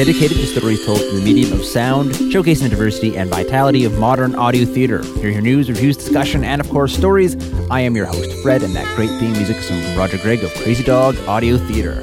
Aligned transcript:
dedicated 0.00 0.38
to 0.38 0.46
stories 0.46 0.82
told 0.86 0.98
through 0.98 1.20
the 1.20 1.22
medium 1.22 1.52
of 1.52 1.62
sound, 1.62 2.12
showcasing 2.12 2.62
the 2.62 2.68
diversity 2.70 3.18
and 3.18 3.28
vitality 3.28 3.84
of 3.84 3.98
modern 3.98 4.34
audio 4.34 4.64
theater. 4.64 5.02
Hear 5.16 5.28
your 5.28 5.42
news, 5.42 5.68
reviews, 5.68 5.94
discussion, 5.94 6.42
and 6.42 6.58
of 6.58 6.70
course, 6.70 6.96
stories. 6.96 7.36
I 7.70 7.80
am 7.80 7.94
your 7.94 8.06
host, 8.06 8.32
Fred, 8.40 8.62
and 8.62 8.74
that 8.74 8.86
great 8.96 9.10
theme 9.20 9.32
music 9.32 9.58
is 9.58 9.68
from 9.68 9.98
Roger 9.98 10.16
Gregg 10.16 10.42
of 10.42 10.54
Crazy 10.54 10.82
Dog 10.82 11.18
Audio 11.28 11.58
Theater. 11.58 11.96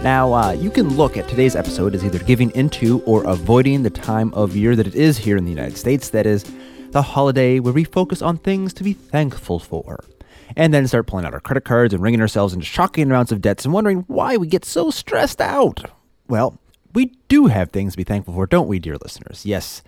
Now, 0.00 0.32
uh, 0.32 0.52
you 0.52 0.70
can 0.70 0.90
look 0.96 1.16
at 1.16 1.26
today's 1.26 1.56
episode 1.56 1.96
as 1.96 2.04
either 2.04 2.20
giving 2.20 2.52
into 2.52 3.00
or 3.00 3.24
avoiding 3.24 3.82
the 3.82 3.90
time 3.90 4.32
of 4.32 4.54
year 4.54 4.76
that 4.76 4.86
it 4.86 4.94
is 4.94 5.18
here 5.18 5.36
in 5.36 5.42
the 5.42 5.50
United 5.50 5.76
States, 5.76 6.10
that 6.10 6.26
is, 6.26 6.44
the 6.92 7.02
holiday 7.02 7.58
where 7.58 7.72
we 7.72 7.82
focus 7.82 8.22
on 8.22 8.36
things 8.36 8.72
to 8.74 8.84
be 8.84 8.92
thankful 8.92 9.58
for 9.58 10.04
and 10.54 10.72
then 10.72 10.86
start 10.86 11.08
pulling 11.08 11.24
out 11.24 11.34
our 11.34 11.40
credit 11.40 11.64
cards 11.64 11.92
and 11.92 12.00
wringing 12.00 12.20
ourselves 12.20 12.54
into 12.54 12.64
shocking 12.64 13.10
amounts 13.10 13.32
of 13.32 13.40
debts 13.40 13.64
and 13.64 13.74
wondering 13.74 14.04
why 14.06 14.36
we 14.36 14.46
get 14.46 14.64
so 14.64 14.92
stressed 14.92 15.40
out. 15.40 15.90
Well, 16.28 16.59
we 16.92 17.12
do 17.28 17.46
have 17.46 17.70
things 17.70 17.92
to 17.92 17.96
be 17.96 18.04
thankful 18.04 18.34
for, 18.34 18.46
don't 18.46 18.68
we, 18.68 18.78
dear 18.78 18.96
listeners? 19.02 19.46
Yes. 19.46 19.82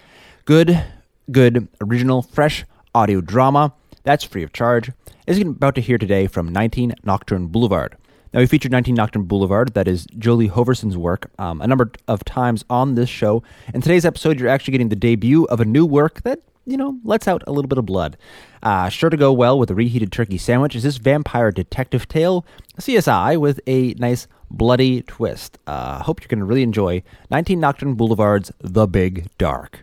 Good, 0.44 0.84
good, 1.30 1.68
original, 1.80 2.22
fresh 2.22 2.64
audio 2.94 3.20
drama. 3.20 3.72
That's 4.04 4.24
free 4.24 4.42
of 4.42 4.52
charge. 4.52 4.90
Is 5.26 5.40
about 5.40 5.74
to 5.76 5.80
hear 5.80 5.98
today 5.98 6.26
from 6.26 6.48
19 6.48 6.94
Nocturne 7.04 7.46
Boulevard. 7.46 7.96
Now, 8.32 8.40
we 8.40 8.46
featured 8.46 8.72
19 8.72 8.94
Nocturne 8.94 9.24
Boulevard, 9.24 9.74
that 9.74 9.86
is 9.86 10.06
Julie 10.18 10.46
Hoverson's 10.46 10.96
work, 10.96 11.30
um, 11.38 11.60
a 11.60 11.66
number 11.66 11.92
of 12.08 12.24
times 12.24 12.64
on 12.70 12.94
this 12.94 13.10
show. 13.10 13.42
In 13.74 13.82
today's 13.82 14.06
episode, 14.06 14.40
you're 14.40 14.48
actually 14.48 14.72
getting 14.72 14.88
the 14.88 14.96
debut 14.96 15.44
of 15.44 15.60
a 15.60 15.66
new 15.66 15.84
work 15.84 16.22
that 16.22 16.40
you 16.64 16.76
know, 16.76 16.98
lets 17.04 17.26
out 17.26 17.42
a 17.46 17.52
little 17.52 17.68
bit 17.68 17.78
of 17.78 17.86
blood. 17.86 18.16
Uh, 18.62 18.88
sure 18.88 19.10
to 19.10 19.16
go 19.16 19.32
well 19.32 19.58
with 19.58 19.70
a 19.70 19.74
reheated 19.74 20.12
turkey 20.12 20.38
sandwich 20.38 20.76
is 20.76 20.84
this 20.84 20.96
vampire 20.96 21.50
detective 21.50 22.06
tale, 22.08 22.46
CSI, 22.78 23.38
with 23.38 23.60
a 23.66 23.94
nice 23.94 24.28
bloody 24.52 25.02
twist. 25.02 25.58
Uh, 25.66 26.02
hope 26.02 26.20
you're 26.20 26.28
going 26.28 26.38
to 26.38 26.44
really 26.44 26.62
enjoy 26.62 27.02
19 27.30 27.58
Nocturne 27.58 27.94
Boulevard's 27.94 28.52
The 28.60 28.86
Big 28.86 29.28
Dark. 29.38 29.80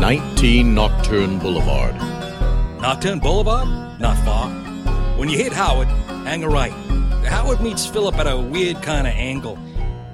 19 0.00 0.74
Nocturne 0.74 1.38
Boulevard. 1.38 1.94
Nocturne 2.80 3.18
Boulevard? 3.18 4.00
Not 4.00 4.16
far. 4.24 4.48
When 5.18 5.28
you 5.28 5.36
hit 5.36 5.52
Howard, 5.52 5.88
hang 6.24 6.42
a 6.42 6.48
right. 6.48 6.72
Howard 7.26 7.60
meets 7.60 7.84
Philip 7.84 8.14
at 8.16 8.26
a 8.26 8.38
weird 8.38 8.80
kind 8.82 9.06
of 9.06 9.12
angle. 9.12 9.58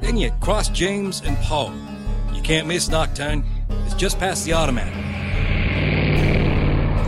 Then 0.00 0.16
you 0.16 0.32
cross 0.40 0.68
James 0.68 1.22
and 1.24 1.36
Poe. 1.38 1.72
You 2.34 2.42
can't 2.42 2.66
miss 2.66 2.88
Nocturne. 2.88 3.44
It's 3.84 3.94
just 3.94 4.18
past 4.18 4.44
the 4.44 4.54
automatic. 4.54 4.94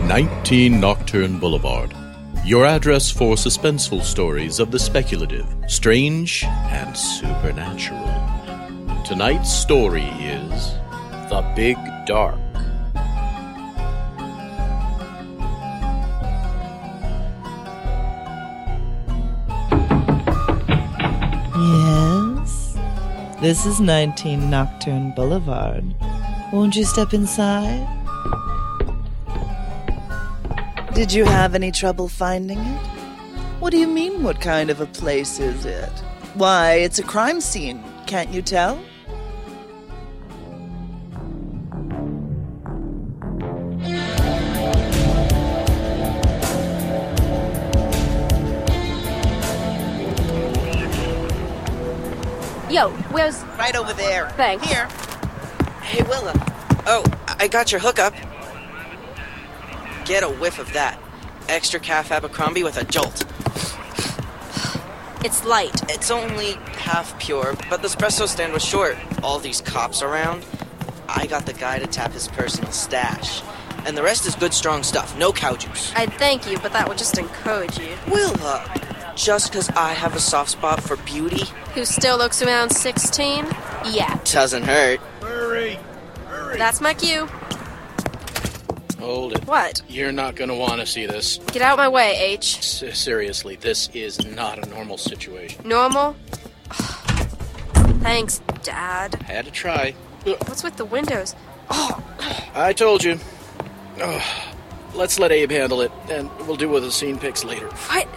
19 0.07 0.79
Nocturne 0.79 1.37
Boulevard. 1.39 1.93
Your 2.49 2.65
address 2.65 3.11
for 3.11 3.35
suspenseful 3.35 4.01
stories 4.01 4.59
of 4.59 4.71
the 4.71 4.79
speculative, 4.79 5.45
strange, 5.67 6.43
and 6.45 6.97
supernatural. 6.97 8.03
Tonight's 9.05 9.53
story 9.53 10.07
is 10.19 10.73
The 11.29 11.43
Big 11.55 11.77
Dark. 12.07 12.39
Yes? 21.55 22.75
This 23.41 23.67
is 23.67 23.79
19 23.79 24.49
Nocturne 24.49 25.13
Boulevard. 25.15 25.85
Won't 26.51 26.75
you 26.75 26.85
step 26.85 27.13
inside? 27.13 27.98
Did 30.99 31.13
you 31.13 31.23
have 31.23 31.55
any 31.55 31.71
trouble 31.71 32.09
finding 32.09 32.59
it? 32.59 32.79
What 33.61 33.69
do 33.69 33.77
you 33.77 33.87
mean, 33.87 34.21
what 34.21 34.41
kind 34.41 34.69
of 34.69 34.81
a 34.81 34.85
place 34.85 35.39
is 35.39 35.65
it? 35.65 35.87
Why, 36.33 36.73
it's 36.73 36.99
a 36.99 37.03
crime 37.03 37.39
scene, 37.39 37.81
can't 38.05 38.29
you 38.33 38.41
tell? 38.41 38.77
Yo, 52.69 52.89
where's. 53.13 53.41
Right 53.57 53.77
over 53.77 53.93
there. 53.93 54.29
Thanks. 54.31 54.67
Here. 54.67 54.89
Hey, 55.81 56.03
Willa. 56.03 56.33
Oh, 56.85 57.05
I 57.39 57.47
got 57.47 57.71
your 57.71 57.79
hookup. 57.79 58.13
Get 60.09 60.23
a 60.23 60.27
whiff 60.27 60.57
of 60.57 60.73
that. 60.73 60.99
Extra 61.49 61.79
calf 61.79 62.11
Abercrombie 62.11 62.63
with 62.63 62.77
a 62.77 62.83
jolt. 62.83 63.25
It's 65.23 65.45
light. 65.45 65.87
It's 65.87 66.09
only 66.09 66.53
half 66.79 67.19
pure, 67.19 67.55
but 67.69 67.83
the 67.83 67.89
espresso 67.89 68.27
stand 68.27 68.51
was 68.51 68.65
short. 68.65 68.97
All 69.21 69.37
these 69.37 69.61
cops 69.61 70.01
around. 70.01 70.43
I 71.07 71.27
got 71.27 71.45
the 71.45 71.53
guy 71.53 71.77
to 71.77 71.85
tap 71.85 72.13
his 72.13 72.27
personal 72.27 72.71
stash. 72.71 73.43
And 73.85 73.95
the 73.95 74.01
rest 74.01 74.25
is 74.25 74.33
good, 74.33 74.51
strong 74.51 74.81
stuff. 74.81 75.15
No 75.15 75.31
cow 75.31 75.55
juice. 75.55 75.93
I'd 75.95 76.11
thank 76.13 76.49
you, 76.49 76.57
but 76.57 76.73
that 76.73 76.89
would 76.89 76.97
just 76.97 77.19
encourage 77.19 77.77
you. 77.77 77.95
Willa! 78.11 78.65
Uh, 78.67 79.13
just 79.13 79.51
because 79.51 79.69
I 79.69 79.93
have 79.93 80.15
a 80.15 80.19
soft 80.19 80.49
spot 80.49 80.81
for 80.81 80.95
beauty 80.97 81.43
Who 81.75 81.85
still 81.85 82.17
looks 82.17 82.41
around 82.41 82.71
16? 82.71 83.45
Yeah, 83.85 84.19
doesn't 84.23 84.63
hurt. 84.63 84.99
Hurry! 85.21 85.77
Hurry! 86.25 86.57
that's 86.57 86.81
my 86.81 86.95
cue. 86.95 87.29
Hold 88.99 89.33
it. 89.33 89.45
What? 89.47 89.81
You're 89.87 90.11
not 90.11 90.35
gonna 90.35 90.55
want 90.55 90.81
to 90.81 90.85
see 90.85 91.05
this. 91.05 91.37
Get 91.51 91.61
out 91.61 91.73
of 91.73 91.77
my 91.77 91.87
way, 91.89 92.15
H. 92.19 92.57
S- 92.59 92.97
seriously, 92.99 93.55
this 93.55 93.89
is 93.93 94.25
not 94.25 94.65
a 94.65 94.69
normal 94.69 94.97
situation. 94.97 95.67
Normal? 95.67 96.15
Thanks, 98.01 98.41
Dad. 98.63 99.15
Had 99.23 99.45
to 99.45 99.51
try. 99.51 99.91
What's 100.23 100.63
with 100.63 100.75
the 100.77 100.85
windows? 100.85 101.35
Oh. 101.69 102.03
I 102.53 102.73
told 102.73 103.03
you. 103.03 103.19
Ugh. 104.01 104.21
let's 104.93 105.19
let 105.19 105.31
Abe 105.31 105.51
handle 105.51 105.81
it, 105.81 105.91
and 106.09 106.29
we'll 106.47 106.55
do 106.55 106.69
with 106.69 106.83
the 106.83 106.91
scene 106.91 107.17
picks 107.17 107.43
later. 107.43 107.67
What? 107.67 108.07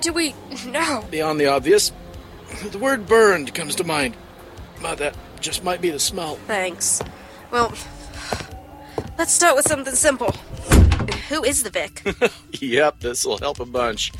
Do 0.00 0.12
we. 0.12 0.34
No. 0.66 1.04
Beyond 1.10 1.40
the 1.40 1.46
obvious, 1.46 1.92
the 2.70 2.78
word 2.78 3.06
burned 3.06 3.54
comes 3.54 3.76
to 3.76 3.84
mind. 3.84 4.16
But 4.82 4.98
that 4.98 5.16
just 5.40 5.64
might 5.64 5.80
be 5.80 5.90
the 5.90 5.98
smell. 5.98 6.36
Thanks. 6.46 7.00
Well, 7.50 7.72
let's 9.18 9.32
start 9.32 9.56
with 9.56 9.66
something 9.66 9.94
simple. 9.94 10.32
Who 11.28 11.42
is 11.44 11.62
the 11.62 11.70
Vic? 11.70 12.02
yep, 12.60 13.00
this'll 13.00 13.38
help 13.38 13.60
a 13.60 13.64
bunch. 13.64 14.12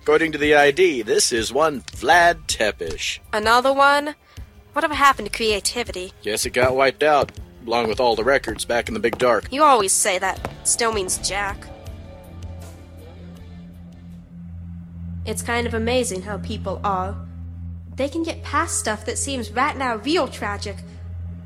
According 0.00 0.32
to 0.32 0.38
the 0.38 0.54
ID, 0.54 1.02
this 1.02 1.32
is 1.32 1.52
one 1.52 1.82
Vlad 1.82 2.46
Tepish. 2.46 3.20
Another 3.32 3.72
one? 3.72 4.14
Whatever 4.72 4.94
happened 4.94 5.30
to 5.30 5.36
creativity? 5.36 6.12
Guess 6.22 6.46
it 6.46 6.50
got 6.50 6.74
wiped 6.74 7.02
out, 7.02 7.32
along 7.66 7.88
with 7.88 8.00
all 8.00 8.16
the 8.16 8.24
records 8.24 8.64
back 8.64 8.88
in 8.88 8.94
the 8.94 9.00
big 9.00 9.18
dark. 9.18 9.46
You 9.52 9.62
always 9.62 9.92
say 9.92 10.18
that. 10.18 10.50
Still 10.64 10.92
means 10.92 11.18
Jack. 11.18 11.66
It's 15.24 15.42
kind 15.42 15.66
of 15.66 15.74
amazing 15.74 16.22
how 16.22 16.38
people 16.38 16.80
are. 16.82 17.16
They 17.94 18.08
can 18.08 18.22
get 18.22 18.42
past 18.42 18.78
stuff 18.78 19.04
that 19.06 19.18
seems 19.18 19.52
right 19.52 19.76
now 19.76 19.96
real 19.96 20.26
tragic. 20.26 20.78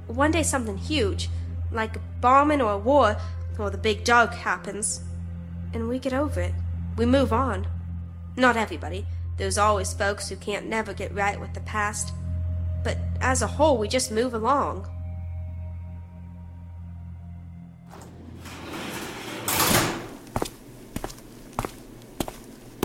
One 0.06 0.31
day 0.31 0.43
something 0.43 0.78
huge, 0.78 1.28
like 1.76 1.97
a 1.97 2.00
bombing 2.21 2.60
or 2.60 2.72
a 2.72 2.78
war, 2.78 3.16
or 3.59 3.71
the 3.71 3.78
big 3.78 4.03
dark 4.04 4.34
happens. 4.34 5.03
And 5.72 5.89
we 5.89 5.98
get 5.98 6.12
over 6.12 6.41
it. 6.41 6.54
We 6.97 7.06
move 7.06 7.33
on. 7.33 7.68
Not 8.36 8.56
everybody. 8.56 9.06
There's 9.36 9.59
always 9.59 9.92
folks 9.92 10.28
who 10.28 10.36
can't 10.36 10.66
never 10.66 10.92
get 10.92 11.15
right 11.15 11.39
with 11.39 11.54
the 11.54 11.60
past. 11.60 12.12
But 12.83 12.98
as 13.21 13.42
a 13.42 13.47
whole, 13.47 13.78
we 13.78 13.89
just 13.89 14.10
move 14.10 14.34
along. 14.34 14.89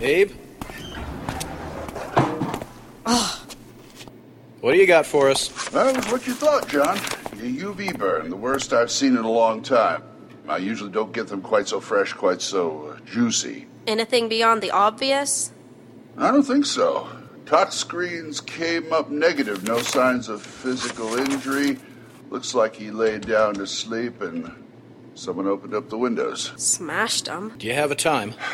Abe? 0.02 0.32
Ah, 3.06 3.41
What 4.62 4.74
do 4.74 4.78
you 4.78 4.86
got 4.86 5.06
for 5.06 5.28
us? 5.28 5.48
That 5.70 5.96
was 5.96 6.06
what 6.06 6.24
you 6.24 6.34
thought, 6.34 6.68
John. 6.68 6.96
A 6.96 7.50
UV 7.66 7.98
burn, 7.98 8.30
the 8.30 8.36
worst 8.36 8.72
I've 8.72 8.92
seen 8.92 9.16
in 9.16 9.24
a 9.24 9.28
long 9.28 9.60
time. 9.60 10.04
I 10.46 10.58
usually 10.58 10.92
don't 10.92 11.12
get 11.12 11.26
them 11.26 11.42
quite 11.42 11.66
so 11.66 11.80
fresh, 11.80 12.12
quite 12.12 12.40
so 12.40 12.94
uh, 12.94 13.00
juicy. 13.04 13.66
Anything 13.88 14.28
beyond 14.28 14.62
the 14.62 14.70
obvious? 14.70 15.50
I 16.16 16.30
don't 16.30 16.44
think 16.44 16.64
so. 16.64 17.08
Touch 17.44 17.72
screens 17.72 18.40
came 18.40 18.92
up 18.92 19.10
negative, 19.10 19.64
no 19.64 19.78
signs 19.80 20.28
of 20.28 20.40
physical 20.40 21.16
injury. 21.16 21.78
Looks 22.30 22.54
like 22.54 22.76
he 22.76 22.92
laid 22.92 23.26
down 23.26 23.54
to 23.54 23.66
sleep 23.66 24.20
and 24.22 24.54
someone 25.16 25.48
opened 25.48 25.74
up 25.74 25.88
the 25.88 25.98
windows. 25.98 26.52
Smashed 26.54 27.24
them. 27.24 27.52
Do 27.58 27.66
you 27.66 27.74
have 27.74 27.90
a 27.90 27.96
time? 27.96 28.34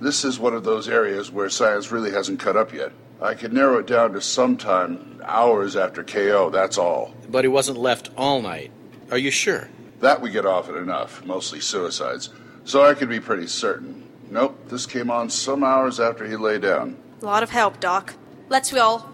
This 0.00 0.24
is 0.24 0.38
one 0.38 0.54
of 0.54 0.62
those 0.62 0.88
areas 0.88 1.32
where 1.32 1.50
science 1.50 1.90
really 1.90 2.12
hasn't 2.12 2.38
cut 2.38 2.56
up 2.56 2.72
yet. 2.72 2.92
I 3.20 3.34
could 3.34 3.52
narrow 3.52 3.78
it 3.78 3.86
down 3.86 4.12
to 4.12 4.20
sometime 4.20 5.20
hours 5.24 5.74
after 5.76 6.04
KO, 6.04 6.50
that's 6.50 6.78
all. 6.78 7.14
But 7.28 7.44
he 7.44 7.48
wasn't 7.48 7.78
left 7.78 8.10
all 8.16 8.40
night. 8.40 8.70
Are 9.10 9.18
you 9.18 9.30
sure? 9.30 9.68
That 10.00 10.20
we 10.20 10.30
get 10.30 10.46
often 10.46 10.76
enough, 10.76 11.24
mostly 11.24 11.60
suicides. 11.60 12.30
So 12.64 12.84
I 12.84 12.94
could 12.94 13.08
be 13.08 13.18
pretty 13.18 13.48
certain. 13.48 14.04
Nope, 14.30 14.68
this 14.68 14.86
came 14.86 15.10
on 15.10 15.30
some 15.30 15.64
hours 15.64 15.98
after 15.98 16.26
he 16.26 16.36
lay 16.36 16.58
down. 16.58 16.96
A 17.22 17.24
lot 17.24 17.42
of 17.42 17.50
help, 17.50 17.80
Doc. 17.80 18.14
Let's 18.48 18.72
roll. 18.72 19.06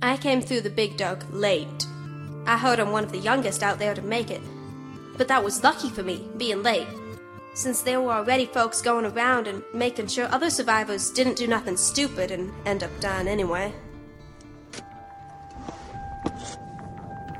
I 0.00 0.16
came 0.16 0.40
through 0.40 0.62
the 0.62 0.70
big 0.70 0.96
dark 0.96 1.24
late. 1.30 1.86
I 2.46 2.58
heard 2.58 2.80
I'm 2.80 2.90
one 2.90 3.04
of 3.04 3.12
the 3.12 3.18
youngest 3.18 3.62
out 3.62 3.78
there 3.78 3.94
to 3.94 4.02
make 4.02 4.30
it. 4.30 4.40
But 5.16 5.28
that 5.28 5.44
was 5.44 5.62
lucky 5.62 5.90
for 5.90 6.02
me, 6.02 6.26
being 6.36 6.62
late, 6.62 6.88
since 7.54 7.82
there 7.82 8.00
were 8.00 8.12
already 8.12 8.46
folks 8.46 8.80
going 8.80 9.04
around 9.04 9.46
and 9.46 9.62
making 9.74 10.06
sure 10.06 10.26
other 10.26 10.50
survivors 10.50 11.10
didn't 11.10 11.36
do 11.36 11.46
nothing 11.46 11.76
stupid 11.76 12.30
and 12.30 12.52
end 12.66 12.82
up 12.82 12.90
dying 13.00 13.28
anyway. 13.28 13.72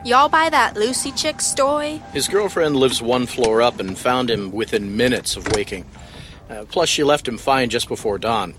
Y'all 0.05 0.29
buy 0.29 0.51
that 0.51 0.77
Lucy 0.77 1.13
chick 1.13 1.41
story? 1.41 2.03
His 2.13 2.27
girlfriend 2.27 2.75
lives 2.77 3.01
one 3.01 3.25
floor 3.25 3.63
up 3.63 3.79
and 3.79 3.97
found 3.97 4.29
him 4.29 4.51
within 4.51 4.97
minutes 4.97 5.37
of 5.37 5.47
waking. 5.55 5.87
Uh, 6.51 6.65
plus, 6.69 6.89
she 6.89 7.05
left 7.05 7.27
him 7.29 7.39
fine 7.39 7.71
just 7.71 7.87
before 7.87 8.19
dawn. 8.19 8.53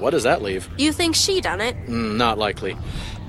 What 0.00 0.10
does 0.10 0.24
that 0.24 0.42
leave? 0.42 0.68
You 0.76 0.92
think 0.92 1.14
she 1.14 1.40
done 1.40 1.60
it? 1.60 1.76
Mm, 1.86 2.16
not 2.16 2.36
likely. 2.36 2.76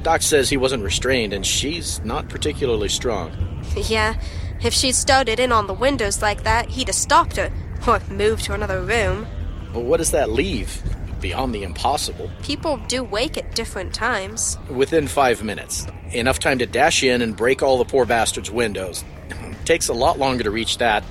Doc 0.02 0.22
says 0.24 0.50
he 0.50 0.58
wasn't 0.58 0.84
restrained, 0.84 1.32
and 1.32 1.46
she's 1.46 2.00
not 2.04 2.28
particularly 2.28 2.90
strong. 2.90 3.32
Yeah, 3.76 4.20
if 4.64 4.74
she'd 4.74 4.96
started 4.96 5.40
in 5.40 5.52
on 5.52 5.68
the 5.68 5.74
windows 5.74 6.22
like 6.22 6.44
that, 6.44 6.70
he'd 6.70 6.88
have 6.88 6.96
stopped 6.96 7.38
her, 7.38 7.52
or 7.88 8.02
moved 8.10 8.46
to 8.46 8.54
another 8.54 8.82
room. 8.82 9.28
But 9.74 9.82
what 9.82 9.98
does 9.98 10.12
that 10.12 10.32
leave? 10.32 10.82
Beyond 11.22 11.54
the 11.54 11.64
impossible. 11.64 12.30
People 12.44 12.78
do 12.88 13.04
wake 13.04 13.38
at 13.38 13.56
different 13.56 13.94
times. 13.94 14.58
Within 14.70 15.08
five 15.08 15.44
minutes. 15.44 15.88
Enough 16.12 16.40
time 16.40 16.60
to 16.60 16.66
dash 16.66 17.04
in 17.04 17.22
and 17.22 17.36
break 17.36 17.64
all 17.64 17.78
the 17.78 17.86
poor 17.86 18.06
bastard's 18.06 18.52
windows. 18.52 19.04
Takes 19.66 19.90
a 19.90 19.94
lot 19.94 20.20
longer 20.20 20.44
to 20.44 20.52
reach 20.52 20.78
that 20.78 21.04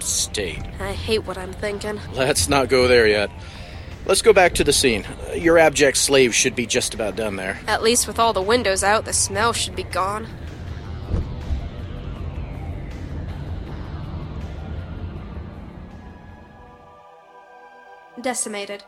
state. 0.00 0.62
I 0.78 0.92
hate 0.92 1.26
what 1.26 1.38
I'm 1.38 1.52
thinking. 1.52 2.00
Let's 2.14 2.48
not 2.48 2.68
go 2.68 2.86
there 2.86 3.06
yet. 3.06 3.30
Let's 4.04 4.22
go 4.22 4.32
back 4.32 4.54
to 4.54 4.64
the 4.64 4.72
scene. 4.72 5.04
Your 5.34 5.58
abject 5.58 5.96
slave 5.96 6.32
should 6.32 6.54
be 6.54 6.64
just 6.66 6.94
about 6.94 7.16
done 7.16 7.36
there. 7.36 7.58
At 7.66 7.82
least 7.82 8.06
with 8.06 8.20
all 8.20 8.32
the 8.32 8.42
windows 8.42 8.84
out, 8.84 9.04
the 9.04 9.12
smell 9.12 9.52
should 9.52 9.74
be 9.74 9.82
gone. 9.82 10.28
Decimated. 18.26 18.82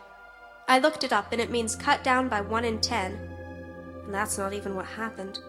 I 0.67 0.79
looked 0.79 1.05
it 1.05 1.13
up 1.13 1.31
and 1.31 1.39
it 1.39 1.49
means 1.49 1.73
cut 1.73 2.03
down 2.03 2.27
by 2.27 2.41
1 2.41 2.65
in 2.65 2.81
10. 2.81 3.13
And 4.03 4.13
that's 4.13 4.37
not 4.37 4.51
even 4.51 4.75
what 4.75 4.85
happened. 4.85 5.39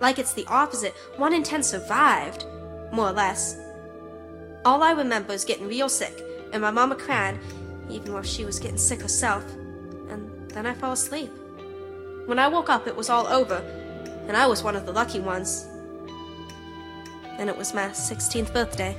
Like 0.00 0.18
it's 0.18 0.34
the 0.34 0.44
opposite. 0.48 0.92
1 1.16 1.32
in 1.32 1.42
10 1.42 1.62
survived. 1.62 2.44
More 2.92 3.08
or 3.08 3.12
less. 3.12 3.56
All 4.66 4.82
I 4.82 4.92
remember 4.92 5.32
is 5.32 5.46
getting 5.46 5.66
real 5.66 5.88
sick 5.88 6.22
and 6.52 6.60
my 6.60 6.70
mama 6.70 6.94
crying, 6.94 7.38
even 7.88 8.12
while 8.12 8.22
she 8.22 8.44
was 8.44 8.58
getting 8.58 8.76
sick 8.76 9.00
herself. 9.00 9.50
And 10.10 10.50
then 10.50 10.66
I 10.66 10.74
fell 10.74 10.92
asleep. 10.92 11.30
When 12.26 12.38
I 12.38 12.48
woke 12.48 12.68
up, 12.68 12.86
it 12.86 12.96
was 12.96 13.08
all 13.08 13.26
over, 13.28 13.62
and 14.26 14.36
I 14.36 14.46
was 14.46 14.62
one 14.62 14.76
of 14.76 14.84
the 14.84 14.92
lucky 14.92 15.20
ones. 15.20 15.66
And 17.38 17.48
it 17.48 17.56
was 17.56 17.72
my 17.72 17.88
16th 17.88 18.52
birthday. 18.52 18.94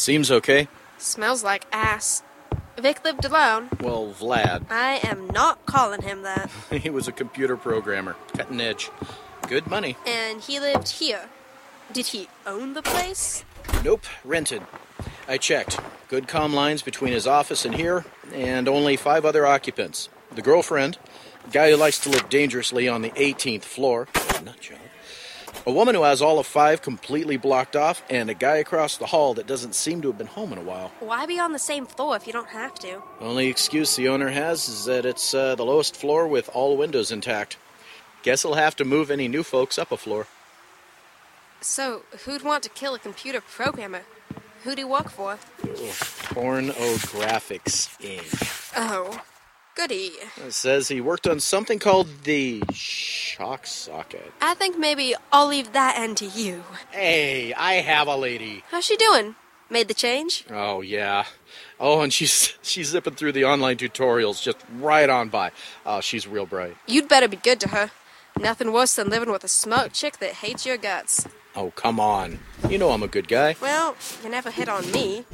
Seems 0.00 0.30
okay. 0.30 0.66
Smells 0.96 1.44
like 1.44 1.66
ass. 1.72 2.22
Vic 2.78 3.04
lived 3.04 3.22
alone. 3.26 3.68
Well, 3.82 4.14
Vlad. 4.18 4.64
I 4.70 4.98
am 5.02 5.28
not 5.28 5.66
calling 5.66 6.00
him 6.00 6.22
that. 6.22 6.50
he 6.70 6.88
was 6.88 7.06
a 7.06 7.12
computer 7.12 7.54
programmer, 7.54 8.16
cutting 8.34 8.62
edge. 8.62 8.90
Good 9.46 9.66
money. 9.66 9.98
And 10.06 10.40
he 10.40 10.58
lived 10.58 10.88
here. 10.88 11.28
Did 11.92 12.06
he 12.06 12.28
own 12.46 12.72
the 12.72 12.80
place? 12.80 13.44
Nope, 13.84 14.06
rented. 14.24 14.62
I 15.28 15.36
checked. 15.36 15.78
Good 16.08 16.26
comm 16.26 16.54
lines 16.54 16.80
between 16.80 17.12
his 17.12 17.26
office 17.26 17.66
and 17.66 17.74
here, 17.74 18.06
and 18.32 18.70
only 18.70 18.96
five 18.96 19.26
other 19.26 19.46
occupants. 19.46 20.08
The 20.34 20.40
girlfriend, 20.40 20.96
a 21.46 21.50
guy 21.50 21.68
who 21.68 21.76
likes 21.76 21.98
to 22.00 22.08
live 22.08 22.30
dangerously 22.30 22.88
on 22.88 23.02
the 23.02 23.10
18th 23.10 23.64
floor, 23.64 24.08
nutjob. 24.14 24.78
A 25.66 25.72
woman 25.72 25.94
who 25.94 26.04
has 26.04 26.22
all 26.22 26.38
of 26.38 26.46
five 26.46 26.80
completely 26.80 27.36
blocked 27.36 27.76
off, 27.76 28.02
and 28.08 28.30
a 28.30 28.34
guy 28.34 28.56
across 28.56 28.96
the 28.96 29.04
hall 29.06 29.34
that 29.34 29.46
doesn't 29.46 29.74
seem 29.74 30.00
to 30.00 30.08
have 30.08 30.16
been 30.16 30.26
home 30.26 30.52
in 30.52 30.58
a 30.58 30.62
while. 30.62 30.90
Why 31.00 31.26
be 31.26 31.38
on 31.38 31.52
the 31.52 31.58
same 31.58 31.84
floor 31.84 32.16
if 32.16 32.26
you 32.26 32.32
don't 32.32 32.48
have 32.48 32.74
to? 32.76 33.02
The 33.18 33.24
Only 33.24 33.48
excuse 33.48 33.94
the 33.94 34.08
owner 34.08 34.30
has 34.30 34.70
is 34.70 34.86
that 34.86 35.04
it's 35.04 35.34
uh, 35.34 35.54
the 35.56 35.64
lowest 35.64 35.94
floor 35.94 36.26
with 36.26 36.48
all 36.54 36.78
windows 36.78 37.12
intact. 37.12 37.58
Guess 38.22 38.40
he'll 38.42 38.54
have 38.54 38.74
to 38.76 38.86
move 38.86 39.10
any 39.10 39.28
new 39.28 39.42
folks 39.42 39.78
up 39.78 39.92
a 39.92 39.98
floor. 39.98 40.26
So, 41.60 42.04
who'd 42.24 42.42
want 42.42 42.62
to 42.62 42.70
kill 42.70 42.94
a 42.94 42.98
computer 42.98 43.42
programmer? 43.42 44.04
Who'd 44.64 44.78
he 44.78 44.84
work 44.84 45.10
for? 45.10 45.38
Pornographics 45.62 47.90
Inc. 48.00 48.72
Oh, 48.76 49.20
goody. 49.74 50.12
It 50.36 50.52
says 50.52 50.88
he 50.88 51.00
worked 51.00 51.26
on 51.26 51.40
something 51.40 51.78
called 51.78 52.08
the 52.24 52.62
shock 52.72 53.66
socket. 53.66 54.32
I 54.40 54.54
think 54.54 54.78
maybe 54.78 55.14
I'll 55.32 55.48
leave 55.48 55.72
that 55.72 55.98
end 55.98 56.16
to 56.18 56.26
you. 56.26 56.64
Hey, 56.90 57.52
I 57.54 57.74
have 57.74 58.08
a 58.08 58.16
lady. 58.16 58.64
How's 58.70 58.84
she 58.84 58.96
doing? 58.96 59.36
Made 59.68 59.88
the 59.88 59.94
change? 59.94 60.44
Oh 60.50 60.80
yeah. 60.80 61.24
Oh, 61.78 62.00
and 62.00 62.12
she's 62.12 62.58
she's 62.62 62.88
zipping 62.88 63.14
through 63.14 63.32
the 63.32 63.44
online 63.44 63.76
tutorials 63.76 64.42
just 64.42 64.58
right 64.78 65.08
on 65.08 65.28
by. 65.28 65.52
Oh, 65.86 66.00
she's 66.00 66.26
real 66.26 66.46
bright. 66.46 66.76
You'd 66.86 67.08
better 67.08 67.28
be 67.28 67.36
good 67.36 67.60
to 67.60 67.68
her. 67.68 67.90
Nothing 68.38 68.72
worse 68.72 68.94
than 68.94 69.10
living 69.10 69.30
with 69.30 69.44
a 69.44 69.48
smart 69.48 69.92
chick 69.92 70.18
that 70.18 70.34
hates 70.34 70.66
your 70.66 70.76
guts. 70.76 71.26
Oh, 71.54 71.70
come 71.72 72.00
on. 72.00 72.38
You 72.68 72.78
know 72.78 72.90
I'm 72.90 73.02
a 73.02 73.08
good 73.08 73.28
guy. 73.28 73.56
Well, 73.60 73.96
you 74.22 74.30
never 74.30 74.50
hit 74.50 74.68
on 74.68 74.90
me, 74.92 75.24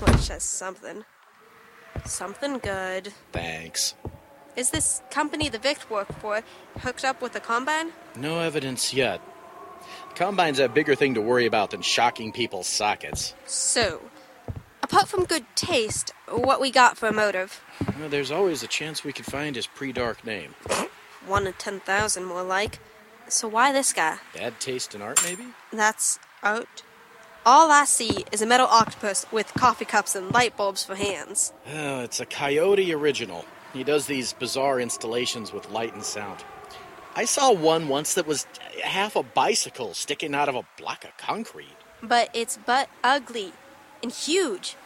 which 0.00 0.30
is 0.30 0.42
something. 0.42 1.04
Something 2.04 2.58
good. 2.58 3.12
Thanks. 3.32 3.94
Is 4.56 4.70
this 4.70 5.02
company 5.10 5.48
the 5.48 5.58
Vic 5.58 5.78
worked 5.90 6.14
for 6.20 6.42
hooked 6.80 7.04
up 7.04 7.22
with 7.22 7.32
the 7.32 7.40
Combine? 7.40 7.92
No 8.16 8.40
evidence 8.40 8.92
yet. 8.92 9.20
Combine's 10.14 10.58
a 10.58 10.68
bigger 10.68 10.94
thing 10.94 11.14
to 11.14 11.20
worry 11.20 11.46
about 11.46 11.70
than 11.70 11.82
shocking 11.82 12.32
people's 12.32 12.66
sockets. 12.66 13.34
So, 13.46 14.02
apart 14.82 15.08
from 15.08 15.24
good 15.24 15.46
taste, 15.54 16.12
what 16.28 16.60
we 16.60 16.70
got 16.70 16.98
for 16.98 17.08
a 17.08 17.12
motive? 17.12 17.62
Well, 17.98 18.08
there's 18.08 18.30
always 18.30 18.62
a 18.62 18.66
chance 18.66 19.04
we 19.04 19.12
could 19.12 19.24
find 19.26 19.54
his 19.56 19.66
pre-dark 19.66 20.26
name. 20.26 20.54
One 21.26 21.46
in 21.46 21.52
ten 21.54 21.80
thousand, 21.80 22.24
more 22.24 22.42
like. 22.42 22.80
So 23.28 23.46
why 23.46 23.72
this 23.72 23.92
guy? 23.92 24.18
Bad 24.34 24.58
taste 24.58 24.94
in 24.94 25.00
art, 25.00 25.22
maybe? 25.24 25.44
That's 25.72 26.18
art. 26.42 26.82
All 27.46 27.70
I 27.70 27.86
see 27.86 28.24
is 28.32 28.42
a 28.42 28.46
metal 28.46 28.66
octopus 28.66 29.24
with 29.32 29.54
coffee 29.54 29.86
cups 29.86 30.14
and 30.14 30.30
light 30.32 30.56
bulbs 30.56 30.84
for 30.84 30.94
hands. 30.94 31.52
Oh, 31.72 32.00
it's 32.02 32.20
a 32.20 32.26
Coyote 32.26 32.92
original. 32.92 33.46
He 33.72 33.82
does 33.82 34.06
these 34.06 34.34
bizarre 34.34 34.78
installations 34.78 35.52
with 35.52 35.70
light 35.70 35.94
and 35.94 36.04
sound. 36.04 36.44
I 37.16 37.24
saw 37.24 37.52
one 37.52 37.88
once 37.88 38.14
that 38.14 38.26
was 38.26 38.46
half 38.84 39.16
a 39.16 39.22
bicycle 39.22 39.94
sticking 39.94 40.34
out 40.34 40.48
of 40.48 40.54
a 40.54 40.64
block 40.76 41.04
of 41.04 41.16
concrete. 41.16 41.76
But 42.02 42.28
it's 42.34 42.58
but 42.66 42.88
ugly 43.02 43.52
and 44.02 44.12
huge. 44.12 44.76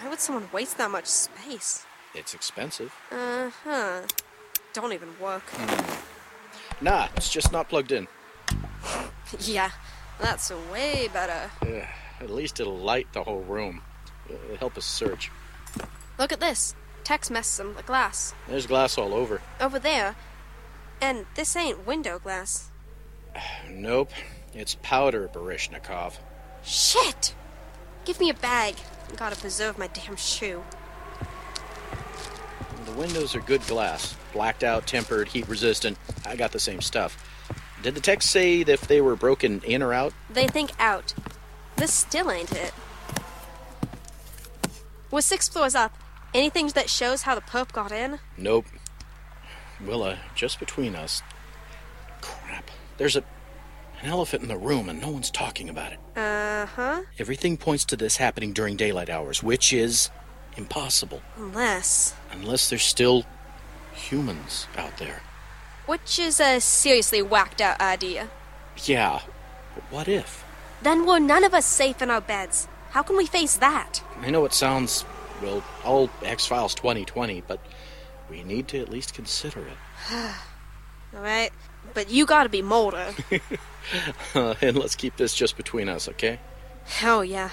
Why 0.00 0.08
would 0.08 0.20
someone 0.20 0.48
waste 0.52 0.78
that 0.78 0.90
much 0.90 1.06
space? 1.06 1.84
It's 2.14 2.32
expensive. 2.34 2.92
Uh 3.12 3.50
huh. 3.64 4.02
Don't 4.72 4.92
even 4.92 5.10
work. 5.20 5.42
Nah, 6.80 7.08
it's 7.16 7.30
just 7.30 7.52
not 7.52 7.68
plugged 7.68 7.92
in. 7.92 8.08
Yeah, 9.38 9.70
that's 10.20 10.50
way 10.72 11.08
better. 11.12 11.50
At 12.20 12.30
least 12.30 12.60
it'll 12.60 12.78
light 12.78 13.12
the 13.12 13.22
whole 13.22 13.40
room. 13.42 13.82
It'll 14.28 14.56
help 14.56 14.76
us 14.76 14.84
search. 14.84 15.30
Look 16.18 16.32
at 16.32 16.40
this. 16.40 16.74
Tex 17.04 17.30
messes 17.30 17.52
some 17.52 17.74
the 17.74 17.82
glass. 17.82 18.34
There's 18.46 18.66
glass 18.66 18.98
all 18.98 19.14
over. 19.14 19.40
Over 19.60 19.78
there. 19.78 20.16
And 21.00 21.26
this 21.34 21.56
ain't 21.56 21.86
window 21.86 22.18
glass. 22.18 22.70
Nope, 23.70 24.10
it's 24.52 24.76
powder, 24.82 25.28
Baryshnikov. 25.32 26.18
Shit! 26.62 27.34
Give 28.04 28.18
me 28.18 28.30
a 28.30 28.34
bag. 28.34 28.74
I 29.10 29.14
Gotta 29.14 29.36
preserve 29.36 29.78
my 29.78 29.86
damn 29.88 30.16
shoe. 30.16 30.62
The 32.84 32.92
windows 32.92 33.34
are 33.34 33.40
good 33.40 33.64
glass. 33.66 34.16
Blacked 34.32 34.64
out, 34.64 34.86
tempered, 34.86 35.28
heat 35.28 35.48
resistant. 35.48 35.96
I 36.26 36.36
got 36.36 36.52
the 36.52 36.58
same 36.58 36.80
stuff. 36.80 37.29
Did 37.82 37.94
the 37.94 38.00
text 38.00 38.30
say 38.30 38.60
if 38.60 38.86
they 38.86 39.00
were 39.00 39.16
broken 39.16 39.62
in 39.64 39.82
or 39.82 39.92
out? 39.94 40.12
They 40.28 40.46
think 40.46 40.72
out. 40.78 41.14
This 41.76 41.92
still 41.94 42.30
ain't 42.30 42.52
it. 42.52 42.72
With 45.10 45.24
six 45.24 45.48
floors 45.48 45.74
up, 45.74 45.96
anything 46.34 46.68
that 46.68 46.90
shows 46.90 47.22
how 47.22 47.34
the 47.34 47.40
perp 47.40 47.72
got 47.72 47.90
in? 47.90 48.18
Nope. 48.36 48.66
Willa, 49.84 50.18
just 50.34 50.60
between 50.60 50.94
us. 50.94 51.22
Crap. 52.20 52.70
There's 52.98 53.16
a 53.16 53.24
an 54.02 54.08
elephant 54.08 54.42
in 54.42 54.48
the 54.48 54.56
room 54.56 54.88
and 54.88 55.00
no 55.00 55.10
one's 55.10 55.30
talking 55.30 55.68
about 55.68 55.92
it. 55.92 55.98
Uh 56.16 56.66
huh. 56.66 57.02
Everything 57.18 57.56
points 57.56 57.84
to 57.86 57.96
this 57.96 58.16
happening 58.16 58.52
during 58.52 58.76
daylight 58.76 59.10
hours, 59.10 59.42
which 59.42 59.72
is 59.72 60.10
impossible. 60.56 61.22
Unless. 61.36 62.14
Unless 62.32 62.70
there's 62.70 62.82
still 62.82 63.24
humans 63.92 64.66
out 64.76 64.96
there. 64.98 65.22
Which 65.90 66.20
is 66.20 66.38
a 66.38 66.60
seriously 66.60 67.20
whacked 67.20 67.60
out 67.60 67.80
idea. 67.80 68.28
Yeah, 68.84 69.22
but 69.74 69.82
what 69.90 70.06
if? 70.06 70.44
Then 70.82 71.04
we're 71.04 71.18
none 71.18 71.42
of 71.42 71.52
us 71.52 71.66
safe 71.66 72.00
in 72.00 72.12
our 72.12 72.20
beds. 72.20 72.68
How 72.90 73.02
can 73.02 73.16
we 73.16 73.26
face 73.26 73.56
that? 73.56 74.00
I 74.20 74.30
know 74.30 74.44
it 74.44 74.52
sounds, 74.52 75.04
well, 75.42 75.64
all 75.84 76.08
X 76.22 76.46
Files 76.46 76.76
2020, 76.76 77.42
but 77.48 77.58
we 78.30 78.44
need 78.44 78.68
to 78.68 78.78
at 78.78 78.88
least 78.88 79.14
consider 79.14 79.66
it. 79.66 79.76
Alright, 81.12 81.52
but 81.92 82.08
you 82.08 82.24
gotta 82.24 82.48
be 82.48 82.62
Mulder. 82.62 83.12
Uh, 84.34 84.54
and 84.60 84.76
let's 84.76 84.94
keep 84.94 85.16
this 85.16 85.34
just 85.34 85.56
between 85.56 85.88
us, 85.88 86.06
okay? 86.06 86.38
Hell 86.84 87.24
yeah. 87.24 87.50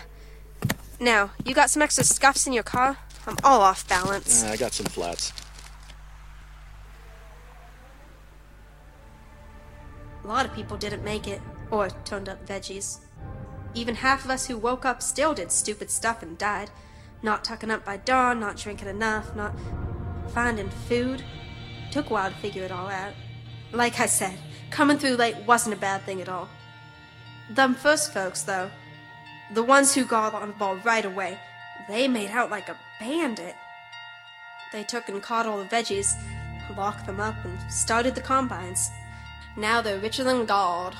Now, 1.00 1.32
you 1.44 1.56
got 1.56 1.72
some 1.72 1.82
extra 1.82 2.03
scuffs 2.03 2.46
in 2.46 2.53
your 2.53 2.63
car? 2.63 2.98
I'm 3.25 3.38
all 3.44 3.62
off 3.62 3.88
balance. 3.88 4.44
Uh, 4.44 4.50
I 4.50 4.58
got 4.58 4.74
some 4.74 4.86
flats. 4.88 5.32
A 10.27 10.29
lot 10.29 10.46
of 10.46 10.53
people 10.53 10.75
didn't 10.75 11.05
make 11.05 11.25
it, 11.25 11.41
or 11.72 11.89
turned 12.03 12.27
up 12.27 12.46
veggies. 12.46 13.00
Even 13.74 13.96
half 13.96 14.25
of 14.25 14.31
us 14.31 14.46
who 14.46 14.57
woke 14.57 14.84
up 14.84 15.01
still 15.01 15.34
did 15.34 15.53
stupid 15.53 15.89
stuff 15.89 16.22
and 16.22 16.38
died. 16.38 16.69
Not 17.24 17.46
tucking 17.46 17.72
up 17.72 17.86
by 17.86 17.96
dawn, 17.96 18.41
not 18.41 18.57
drinking 18.57 18.89
enough, 18.89 19.34
not 19.38 19.55
finding 20.34 20.69
food. 20.69 21.24
Took 21.91 22.10
a 22.10 22.13
while 22.13 22.29
to 22.29 22.36
figure 22.36 22.63
it 22.63 22.74
all 22.74 22.89
out. 22.89 23.13
Like 23.72 24.01
I 24.01 24.05
said, 24.05 24.38
coming 24.69 24.98
through 24.98 25.15
late 25.15 25.38
wasn't 25.48 25.75
a 25.75 25.79
bad 25.79 26.01
thing 26.01 26.19
at 26.22 26.27
all. 26.27 26.50
Them 27.50 27.74
first 27.74 28.13
folks, 28.13 28.43
though, 28.43 28.69
the 29.53 29.63
ones 29.63 29.96
who 29.96 30.03
got 30.03 30.34
on 30.34 30.50
the 30.50 30.53
ball 30.55 30.75
right 30.84 31.05
away, 31.05 31.39
they 31.88 32.10
made 32.10 32.31
out 32.31 32.51
like 32.51 32.67
a 32.67 32.77
bandit. 33.00 33.55
They 34.74 34.84
took 34.84 35.07
and 35.07 35.24
caught 35.24 35.46
all 35.46 35.60
the 35.60 35.69
veggies, 35.69 36.12
locked 36.75 37.05
them 37.05 37.22
up, 37.22 37.36
and 37.46 37.72
started 37.72 38.13
the 38.13 38.19
combines. 38.22 38.89
Now 39.57 39.81
they're 39.81 39.99
richer 39.99 40.23
than 40.23 40.45
God. 40.45 40.95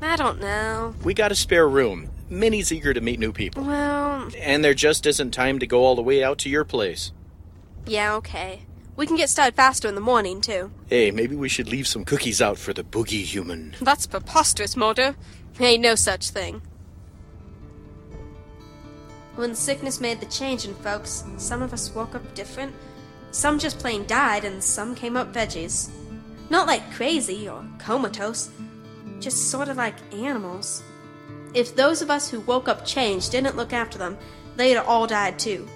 I 0.00 0.16
don't 0.16 0.40
know. 0.40 0.94
We 1.04 1.14
got 1.14 1.32
a 1.32 1.34
spare 1.34 1.68
room. 1.68 2.10
Minnie's 2.28 2.72
eager 2.72 2.92
to 2.94 3.00
meet 3.00 3.18
new 3.20 3.32
people. 3.32 3.64
Well, 3.64 4.28
And 4.38 4.64
there 4.64 4.74
just 4.74 5.06
isn't 5.06 5.32
time 5.32 5.58
to 5.58 5.66
go 5.66 5.84
all 5.84 5.94
the 5.94 6.02
way 6.02 6.24
out 6.24 6.38
to 6.38 6.48
your 6.50 6.64
place. 6.64 7.12
yeah, 7.86 8.14
okay. 8.14 8.62
We 8.94 9.06
can 9.06 9.16
get 9.16 9.30
started 9.30 9.54
faster 9.54 9.88
in 9.88 9.94
the 9.94 10.00
morning, 10.02 10.40
too. 10.42 10.70
Hey, 10.88 11.10
maybe 11.10 11.34
we 11.34 11.48
should 11.48 11.68
leave 11.68 11.86
some 11.86 12.04
cookies 12.04 12.42
out 12.42 12.58
for 12.58 12.72
the 12.74 12.84
boogie 12.84 13.24
human. 13.24 13.74
That's 13.80 14.06
preposterous, 14.06 14.76
Mulder. 14.76 15.16
Ain't 15.58 15.82
no 15.82 15.94
such 15.94 16.28
thing. 16.28 16.60
When 19.34 19.54
sickness 19.54 20.00
made 20.00 20.20
the 20.20 20.26
change 20.26 20.66
in 20.66 20.74
folks, 20.74 21.24
some 21.38 21.62
of 21.62 21.72
us 21.72 21.94
woke 21.94 22.14
up 22.14 22.34
different. 22.34 22.74
Some 23.30 23.58
just 23.58 23.78
plain 23.78 24.06
died, 24.06 24.44
and 24.44 24.62
some 24.62 24.94
came 24.94 25.16
up 25.16 25.32
veggies. 25.32 25.90
Not 26.50 26.66
like 26.66 26.92
crazy 26.92 27.48
or 27.48 27.64
comatose, 27.78 28.50
just 29.20 29.50
sort 29.50 29.68
of 29.68 29.78
like 29.78 29.94
animals. 30.12 30.82
If 31.54 31.74
those 31.74 32.02
of 32.02 32.10
us 32.10 32.28
who 32.28 32.40
woke 32.40 32.68
up 32.68 32.84
changed 32.84 33.32
didn't 33.32 33.56
look 33.56 33.72
after 33.72 33.96
them, 33.96 34.18
they'd 34.56 34.76
all 34.76 35.06
died 35.06 35.38
too. 35.38 35.66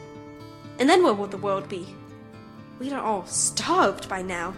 And 0.79 0.89
then 0.89 1.03
where 1.03 1.15
would 1.15 1.31
the 1.31 1.39
world 1.39 1.69
be? 1.69 1.95
We'd 2.79 2.93
have 2.93 3.05
all 3.05 3.25
starved 3.25 4.07
by 4.09 4.21
now. 4.21 4.55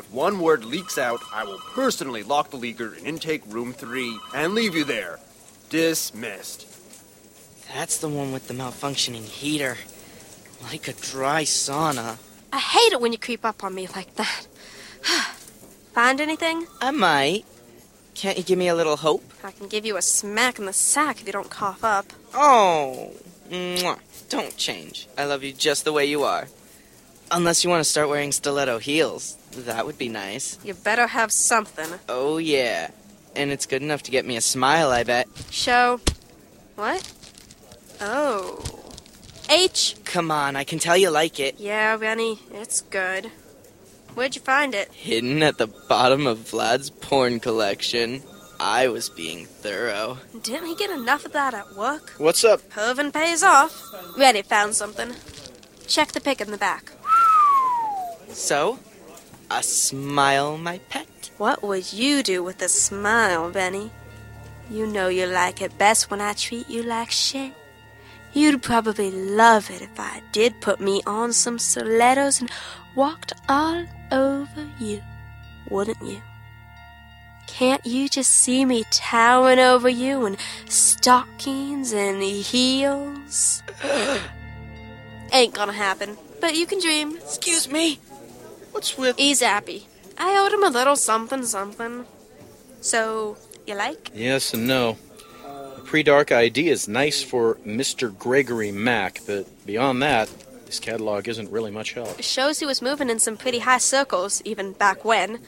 If 0.00 0.10
one 0.12 0.40
word 0.40 0.64
leaks 0.64 0.96
out, 0.96 1.20
I 1.30 1.44
will 1.44 1.58
personally 1.74 2.22
lock 2.22 2.48
the 2.48 2.56
leaker 2.56 2.96
in 2.96 3.04
intake 3.04 3.42
room 3.46 3.74
three 3.74 4.18
and 4.34 4.54
leave 4.54 4.74
you 4.74 4.82
there. 4.82 5.18
Dismissed. 5.68 6.66
That's 7.74 7.98
the 7.98 8.08
one 8.08 8.32
with 8.32 8.48
the 8.48 8.54
malfunctioning 8.54 9.26
heater. 9.26 9.76
Like 10.62 10.88
a 10.88 10.94
dry 10.94 11.42
sauna. 11.42 12.16
I 12.50 12.58
hate 12.58 12.94
it 12.94 13.00
when 13.02 13.12
you 13.12 13.18
creep 13.18 13.44
up 13.44 13.62
on 13.62 13.74
me 13.74 13.88
like 13.94 14.14
that. 14.14 14.46
Find 15.92 16.18
anything? 16.18 16.66
I 16.80 16.92
might. 16.92 17.44
Can't 18.14 18.38
you 18.38 18.42
give 18.42 18.58
me 18.58 18.68
a 18.68 18.74
little 18.74 18.96
hope? 18.96 19.30
I 19.44 19.50
can 19.50 19.68
give 19.68 19.84
you 19.84 19.98
a 19.98 20.02
smack 20.02 20.58
in 20.58 20.64
the 20.64 20.72
sack 20.72 21.20
if 21.20 21.26
you 21.26 21.32
don't 21.34 21.50
cough 21.50 21.84
up. 21.84 22.06
Oh, 22.32 23.12
mwah. 23.50 23.98
don't 24.30 24.56
change. 24.56 25.08
I 25.18 25.26
love 25.26 25.44
you 25.44 25.52
just 25.52 25.84
the 25.84 25.92
way 25.92 26.06
you 26.06 26.22
are. 26.22 26.48
Unless 27.30 27.62
you 27.62 27.70
want 27.70 27.82
to 27.84 27.88
start 27.88 28.08
wearing 28.08 28.32
stiletto 28.32 28.78
heels. 28.78 29.36
That 29.52 29.86
would 29.86 29.98
be 29.98 30.08
nice. 30.08 30.58
You 30.64 30.74
better 30.74 31.06
have 31.06 31.30
something. 31.32 31.86
Oh, 32.08 32.38
yeah. 32.38 32.90
And 33.36 33.50
it's 33.50 33.66
good 33.66 33.82
enough 33.82 34.02
to 34.04 34.10
get 34.10 34.26
me 34.26 34.36
a 34.36 34.40
smile, 34.40 34.90
I 34.90 35.04
bet. 35.04 35.28
Show. 35.50 36.00
What? 36.74 37.12
Oh. 38.00 38.64
H. 39.48 39.96
Come 40.04 40.30
on, 40.30 40.56
I 40.56 40.64
can 40.64 40.78
tell 40.78 40.96
you 40.96 41.10
like 41.10 41.38
it. 41.38 41.56
Yeah, 41.58 41.96
Rennie, 41.96 42.40
it's 42.52 42.80
good. 42.80 43.30
Where'd 44.14 44.34
you 44.34 44.40
find 44.40 44.74
it? 44.74 44.92
Hidden 44.92 45.42
at 45.42 45.58
the 45.58 45.68
bottom 45.68 46.26
of 46.26 46.38
Vlad's 46.38 46.90
porn 46.90 47.38
collection. 47.38 48.22
I 48.58 48.88
was 48.88 49.08
being 49.08 49.46
thorough. 49.46 50.18
Didn't 50.42 50.66
he 50.66 50.74
get 50.74 50.90
enough 50.90 51.24
of 51.24 51.32
that 51.32 51.54
at 51.54 51.74
work? 51.76 52.10
What's 52.18 52.44
up? 52.44 52.68
Pervin 52.70 53.12
pays 53.12 53.42
off. 53.42 53.82
Ready, 54.18 54.42
found 54.42 54.74
something. 54.74 55.14
Check 55.86 56.12
the 56.12 56.20
pic 56.20 56.40
in 56.40 56.50
the 56.50 56.58
back. 56.58 56.92
So, 58.32 58.78
a 59.50 59.62
smile, 59.62 60.56
my 60.56 60.78
pet? 60.88 61.30
What 61.38 61.62
would 61.62 61.92
you 61.92 62.22
do 62.22 62.42
with 62.42 62.62
a 62.62 62.68
smile, 62.68 63.50
Benny? 63.50 63.90
You 64.70 64.86
know 64.86 65.08
you 65.08 65.26
like 65.26 65.60
it 65.60 65.76
best 65.78 66.10
when 66.10 66.20
I 66.20 66.32
treat 66.34 66.68
you 66.68 66.82
like 66.82 67.10
shit. 67.10 67.52
You'd 68.32 68.62
probably 68.62 69.10
love 69.10 69.70
it 69.70 69.82
if 69.82 69.98
I 69.98 70.22
did 70.30 70.60
put 70.60 70.80
me 70.80 71.02
on 71.06 71.32
some 71.32 71.58
stilettos 71.58 72.40
and 72.40 72.50
walked 72.94 73.32
all 73.48 73.84
over 74.12 74.68
you, 74.78 75.02
wouldn't 75.68 76.00
you? 76.02 76.22
Can't 77.48 77.84
you 77.84 78.08
just 78.08 78.30
see 78.30 78.64
me 78.64 78.84
towering 78.92 79.58
over 79.58 79.88
you 79.88 80.24
in 80.26 80.36
stockings 80.68 81.92
and 81.92 82.22
heels? 82.22 83.64
Ain't 85.32 85.54
gonna 85.54 85.72
happen, 85.72 86.16
but 86.40 86.54
you 86.54 86.66
can 86.66 86.80
dream. 86.80 87.16
Excuse 87.16 87.68
me? 87.68 87.98
What's 88.72 88.96
with. 88.96 89.16
He's 89.16 89.40
happy. 89.40 89.86
I 90.18 90.36
owed 90.38 90.52
him 90.52 90.64
a 90.64 90.70
little 90.70 90.96
something 90.96 91.44
something. 91.44 92.04
So, 92.80 93.36
you 93.66 93.74
like? 93.74 94.10
Yes 94.14 94.54
and 94.54 94.66
no. 94.66 94.96
The 95.76 95.82
pre 95.82 96.02
dark 96.02 96.32
ID 96.32 96.68
is 96.68 96.88
nice 96.88 97.22
for 97.22 97.56
Mr. 97.66 98.16
Gregory 98.16 98.72
Mack, 98.72 99.20
but 99.26 99.46
beyond 99.66 100.02
that, 100.02 100.30
his 100.66 100.78
catalog 100.78 101.26
isn't 101.28 101.50
really 101.50 101.70
much 101.70 101.94
help. 101.94 102.18
It 102.18 102.24
Shows 102.24 102.60
he 102.60 102.66
was 102.66 102.80
moving 102.80 103.10
in 103.10 103.18
some 103.18 103.36
pretty 103.36 103.60
high 103.60 103.78
circles, 103.78 104.40
even 104.44 104.72
back 104.72 105.04
when. 105.04 105.40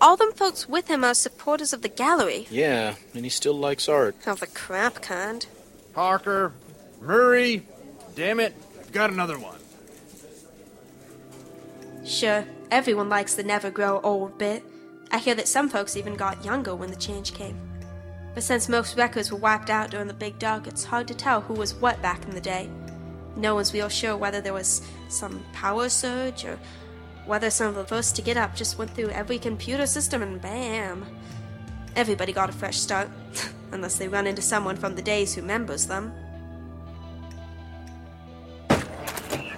All 0.00 0.16
them 0.16 0.32
folks 0.32 0.68
with 0.68 0.88
him 0.88 1.04
are 1.04 1.14
supporters 1.14 1.72
of 1.72 1.82
the 1.82 1.88
gallery. 1.88 2.46
Yeah, 2.50 2.94
and 3.14 3.24
he 3.24 3.30
still 3.30 3.54
likes 3.54 3.88
art. 3.88 4.16
Of 4.26 4.40
the 4.40 4.46
crap 4.46 5.02
kind. 5.02 5.46
Parker, 5.92 6.52
Murray, 7.00 7.66
damn 8.14 8.40
it, 8.40 8.54
I've 8.78 8.92
got 8.92 9.10
another 9.10 9.38
one. 9.38 9.59
Sure, 12.10 12.44
everyone 12.72 13.08
likes 13.08 13.34
the 13.36 13.42
never 13.44 13.70
grow 13.70 14.00
old 14.00 14.36
bit. 14.36 14.64
I 15.12 15.18
hear 15.18 15.36
that 15.36 15.46
some 15.46 15.68
folks 15.68 15.96
even 15.96 16.16
got 16.16 16.44
younger 16.44 16.74
when 16.74 16.90
the 16.90 16.96
change 16.96 17.34
came. 17.34 17.56
But 18.34 18.42
since 18.42 18.68
most 18.68 18.96
records 18.96 19.30
were 19.30 19.38
wiped 19.38 19.70
out 19.70 19.92
during 19.92 20.08
the 20.08 20.14
Big 20.14 20.36
Dark, 20.40 20.66
it's 20.66 20.82
hard 20.82 21.06
to 21.06 21.14
tell 21.14 21.40
who 21.40 21.54
was 21.54 21.72
what 21.72 22.02
back 22.02 22.24
in 22.24 22.30
the 22.30 22.40
day. 22.40 22.68
No 23.36 23.54
one's 23.54 23.72
real 23.72 23.88
sure 23.88 24.16
whether 24.16 24.40
there 24.40 24.52
was 24.52 24.82
some 25.08 25.44
power 25.52 25.88
surge 25.88 26.44
or 26.44 26.58
whether 27.26 27.48
some 27.48 27.68
of 27.68 27.76
the 27.76 27.84
first 27.84 28.16
to 28.16 28.22
get 28.22 28.36
up 28.36 28.56
just 28.56 28.76
went 28.76 28.90
through 28.90 29.10
every 29.10 29.38
computer 29.38 29.86
system 29.86 30.20
and 30.20 30.40
bam. 30.40 31.06
Everybody 31.94 32.32
got 32.32 32.50
a 32.50 32.52
fresh 32.52 32.80
start, 32.80 33.08
unless 33.70 33.98
they 33.98 34.08
run 34.08 34.26
into 34.26 34.42
someone 34.42 34.76
from 34.76 34.96
the 34.96 35.02
days 35.02 35.36
who 35.36 35.42
remembers 35.42 35.86
them. 35.86 36.12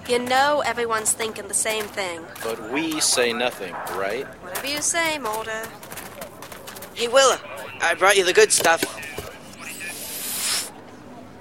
You 0.07 0.19
know 0.19 0.61
everyone's 0.65 1.13
thinking 1.13 1.47
the 1.47 1.53
same 1.53 1.85
thing. 1.85 2.21
But 2.43 2.71
we 2.71 2.99
say 2.99 3.31
nothing, 3.31 3.73
right? 3.95 4.25
Whatever 4.43 4.67
you 4.67 4.81
say, 4.81 5.17
Mulder. 5.17 5.63
Hey, 6.93 7.07
Willa, 7.07 7.39
I 7.81 7.95
brought 7.95 8.17
you 8.17 8.25
the 8.25 8.33
good 8.33 8.51
stuff. 8.51 8.83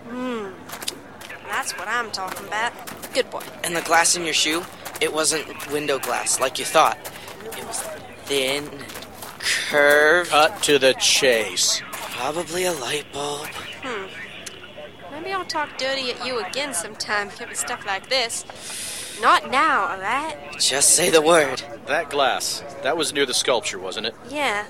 Hmm. 0.08 0.50
That's 1.48 1.72
what 1.72 1.88
I'm 1.88 2.10
talking 2.10 2.46
about. 2.46 2.72
Good 3.12 3.30
boy. 3.30 3.42
And 3.64 3.74
the 3.74 3.82
glass 3.82 4.16
in 4.16 4.24
your 4.24 4.34
shoe, 4.34 4.62
it 5.00 5.12
wasn't 5.12 5.70
window 5.72 5.98
glass 5.98 6.40
like 6.40 6.58
you 6.58 6.64
thought. 6.64 6.98
It 7.56 7.66
was 7.66 7.80
thin 8.24 8.70
curved. 9.42 10.30
Cut 10.30 10.62
to 10.64 10.78
the 10.78 10.94
chase. 10.94 11.82
Probably 11.92 12.64
a 12.64 12.72
light 12.72 13.06
bulb. 13.12 13.48
Maybe 15.22 15.34
I'll 15.34 15.44
talk 15.44 15.78
dirty 15.78 16.10
at 16.10 16.26
you 16.26 16.44
again 16.44 16.74
sometime, 16.74 17.30
giving 17.38 17.54
stuff 17.54 17.86
like 17.86 18.08
this. 18.08 18.44
Not 19.22 19.52
now, 19.52 19.92
alright? 19.92 20.36
Just 20.58 20.96
say 20.96 21.10
the 21.10 21.22
word. 21.22 21.62
That 21.86 22.10
glass, 22.10 22.64
that 22.82 22.96
was 22.96 23.12
near 23.12 23.24
the 23.24 23.32
sculpture, 23.32 23.78
wasn't 23.78 24.06
it? 24.06 24.16
Yeah. 24.28 24.66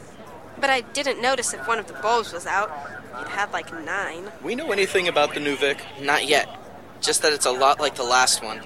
But 0.61 0.69
I 0.69 0.83
didn't 0.83 1.23
notice 1.23 1.55
if 1.55 1.67
one 1.67 1.79
of 1.79 1.87
the 1.87 1.95
bulbs 1.95 2.35
was 2.35 2.45
out. 2.45 2.71
It 3.19 3.29
had 3.29 3.51
like 3.51 3.73
nine. 3.83 4.31
We 4.43 4.55
know 4.55 4.73
anything 4.73 5.09
about 5.09 5.33
the 5.33 5.41
new 5.41 5.57
Vic? 5.57 5.79
Not 6.03 6.29
yet. 6.29 6.51
just 7.01 7.23
that 7.23 7.33
it's 7.33 7.47
a 7.47 7.51
lot 7.51 7.81
like 7.81 7.95
the 7.95 8.05
last 8.05 8.45
one. 8.45 8.61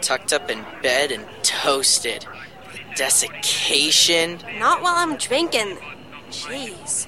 Tucked 0.00 0.32
up 0.32 0.50
in 0.50 0.64
bed 0.82 1.12
and 1.12 1.26
toasted. 1.42 2.24
The 2.72 2.96
desiccation. 2.96 4.40
Not 4.58 4.80
while 4.80 4.94
I'm 4.96 5.18
drinking. 5.18 5.76
Jeez. 6.30 7.06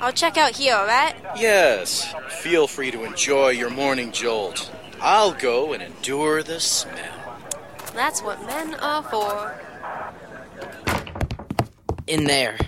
I'll 0.00 0.12
check 0.12 0.36
out 0.36 0.56
here, 0.56 0.74
alright? 0.74 1.14
Yes, 1.36 2.12
feel 2.40 2.66
free 2.66 2.90
to 2.90 3.04
enjoy 3.04 3.50
your 3.50 3.70
morning 3.70 4.12
jolt. 4.12 4.70
I'll 5.00 5.32
go 5.32 5.72
and 5.72 5.82
endure 5.82 6.42
the 6.42 6.60
smell. 6.60 7.38
That's 7.94 8.22
what 8.22 8.44
men 8.46 8.74
are 8.74 9.02
for. 9.02 9.60
In 12.06 12.24
there. 12.24 12.58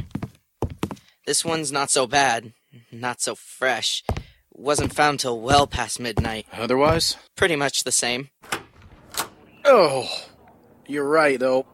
This 1.27 1.45
one's 1.45 1.73
not 1.73 1.91
so 1.91 2.07
bad. 2.07 2.53
Not 2.93 3.21
so 3.21 3.35
fresh. 3.35 4.05
Wasn't 4.53 4.95
found 4.95 5.21
till 5.21 5.41
well 5.41 5.67
past 5.67 6.01
midnight. 6.01 6.47
Otherwise? 6.53 7.17
Pretty 7.37 7.57
much 7.57 7.85
the 7.85 7.93
same. 7.93 8.31
Oh, 9.65 10.09
you're 10.87 11.09
right, 11.09 11.39
though. 11.39 11.67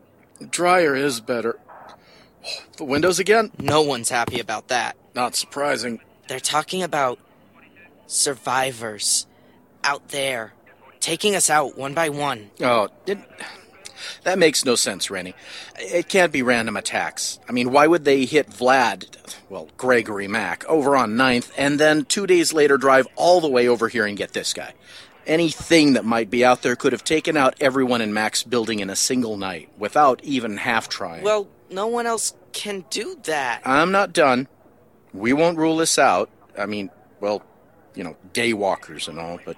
Dryer 0.50 0.96
is 0.96 1.20
better. 1.20 1.58
The 2.78 2.84
windows 2.84 3.18
again? 3.18 3.52
No 3.58 3.82
one's 3.82 4.08
happy 4.08 4.40
about 4.40 4.68
that. 4.68 4.96
Not 5.14 5.34
surprising. 5.34 6.00
They're 6.28 6.40
talking 6.40 6.82
about 6.82 7.18
survivors 8.06 9.26
out 9.84 10.08
there, 10.08 10.52
taking 11.00 11.34
us 11.34 11.50
out 11.50 11.76
one 11.76 11.94
by 11.94 12.08
one. 12.08 12.50
Oh, 12.60 12.88
it, 13.06 13.18
that 14.24 14.38
makes 14.38 14.64
no 14.64 14.74
sense, 14.74 15.10
Rennie. 15.10 15.34
It 15.78 16.08
can't 16.08 16.32
be 16.32 16.42
random 16.42 16.76
attacks. 16.76 17.38
I 17.48 17.52
mean, 17.52 17.72
why 17.72 17.86
would 17.86 18.04
they 18.04 18.24
hit 18.24 18.50
Vlad, 18.50 19.16
well, 19.48 19.68
Gregory 19.76 20.28
Mack, 20.28 20.64
over 20.66 20.96
on 20.96 21.12
9th, 21.12 21.50
and 21.56 21.78
then 21.78 22.04
two 22.04 22.26
days 22.26 22.52
later 22.52 22.76
drive 22.76 23.06
all 23.16 23.40
the 23.40 23.48
way 23.50 23.68
over 23.68 23.88
here 23.88 24.06
and 24.06 24.16
get 24.16 24.32
this 24.32 24.52
guy? 24.52 24.74
Anything 25.26 25.92
that 25.92 26.04
might 26.04 26.30
be 26.30 26.44
out 26.44 26.62
there 26.62 26.74
could 26.74 26.92
have 26.92 27.04
taken 27.04 27.36
out 27.36 27.54
everyone 27.60 28.00
in 28.00 28.12
Mack's 28.12 28.42
building 28.42 28.80
in 28.80 28.90
a 28.90 28.96
single 28.96 29.36
night, 29.36 29.68
without 29.78 30.22
even 30.24 30.56
half 30.56 30.88
trying. 30.88 31.22
Well, 31.22 31.48
no 31.70 31.86
one 31.86 32.06
else 32.06 32.34
can 32.52 32.84
do 32.90 33.18
that. 33.24 33.62
I'm 33.64 33.92
not 33.92 34.12
done. 34.12 34.48
We 35.12 35.32
won't 35.32 35.58
rule 35.58 35.76
this 35.76 35.98
out. 35.98 36.30
I 36.56 36.66
mean, 36.66 36.90
well, 37.20 37.42
you 37.94 38.04
know, 38.04 38.16
daywalkers 38.32 39.08
and 39.08 39.18
all, 39.18 39.38
but 39.44 39.56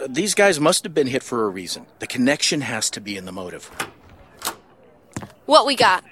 uh, 0.00 0.06
these 0.08 0.34
guys 0.34 0.58
must 0.58 0.84
have 0.84 0.94
been 0.94 1.06
hit 1.06 1.22
for 1.22 1.44
a 1.44 1.48
reason. 1.48 1.86
The 1.98 2.06
connection 2.06 2.62
has 2.62 2.88
to 2.90 3.00
be 3.00 3.16
in 3.16 3.26
the 3.26 3.32
motive. 3.32 3.70
What 5.44 5.66
we 5.66 5.76
got? 5.76 6.04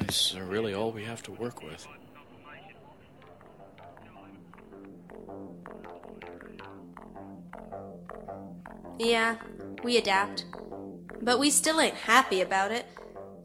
This 0.00 0.32
is 0.32 0.40
really 0.40 0.74
all 0.74 0.90
we 0.92 1.04
have 1.04 1.22
to 1.24 1.32
work 1.32 1.62
with. 1.62 1.86
Yeah, 8.98 9.36
we 9.82 9.96
adapt. 9.96 10.46
But 11.20 11.38
we 11.38 11.50
still 11.50 11.80
ain't 11.80 11.94
happy 11.94 12.40
about 12.40 12.70
it. 12.70 12.86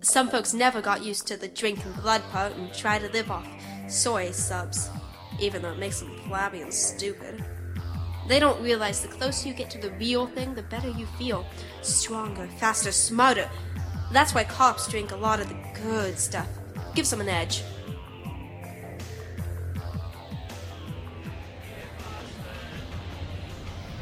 Some 0.02 0.30
folks 0.30 0.54
never 0.54 0.82
got 0.82 1.04
used 1.04 1.28
to 1.28 1.38
the 1.38 1.48
drinking 1.48 1.94
blood 2.02 2.22
part 2.32 2.56
and 2.56 2.74
try 2.74 3.00
to 3.00 3.10
live 3.10 3.30
off 3.30 3.48
soy 3.90 4.32
subs, 4.32 4.90
even 5.40 5.62
though 5.62 5.72
it 5.72 5.80
makes 5.80 6.00
them 6.00 6.16
flabby 6.28 6.62
and 6.62 6.74
stupid. 6.74 7.44
They 8.28 8.40
don't 8.40 8.62
realize 8.62 9.02
the 9.02 9.08
closer 9.08 9.48
you 9.48 9.56
get 9.56 9.72
to 9.72 9.80
the 9.80 9.92
real 9.92 10.28
thing, 10.28 10.54
the 10.54 10.62
better 10.62 10.90
you 10.90 11.08
feel. 11.18 11.46
Stronger, 11.82 12.48
faster, 12.58 12.92
smarter. 12.92 13.50
That's 14.12 14.36
why 14.36 14.44
cops 14.44 14.88
drink 14.88 15.12
a 15.12 15.16
lot 15.16 15.40
of 15.40 15.50
the 15.50 15.58
good 15.82 16.20
stuff. 16.20 16.48
Gives 16.94 17.10
them 17.10 17.22
an 17.22 17.30
edge. 17.30 17.64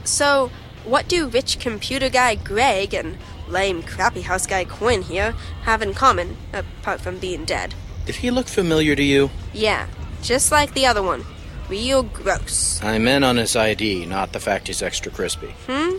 So, 0.03 0.51
what 0.83 1.07
do 1.07 1.27
rich 1.27 1.59
computer 1.59 2.09
guy 2.09 2.35
Greg 2.35 2.93
and 2.93 3.17
lame 3.47 3.83
crappy 3.83 4.21
house 4.21 4.47
guy 4.47 4.63
Quinn 4.63 5.01
here 5.01 5.33
have 5.63 5.81
in 5.81 5.93
common, 5.93 6.37
apart 6.53 7.01
from 7.01 7.17
being 7.17 7.45
dead? 7.45 7.73
Did 8.07 8.15
he 8.15 8.31
look 8.31 8.47
familiar 8.47 8.95
to 8.95 9.03
you? 9.03 9.29
Yeah, 9.53 9.85
just 10.21 10.49
like 10.49 10.73
the 10.73 10.85
other 10.85 11.03
one. 11.03 11.25
Real 11.67 12.03
gross. 12.03 12.81
I'm 12.81 13.05
in 13.05 13.21
on 13.21 13.35
his 13.35 13.53
ID, 13.57 14.05
not 14.05 14.31
the 14.31 14.39
fact 14.39 14.67
he's 14.67 14.81
extra 14.81 15.11
crispy. 15.11 15.53
Hmm? 15.67 15.97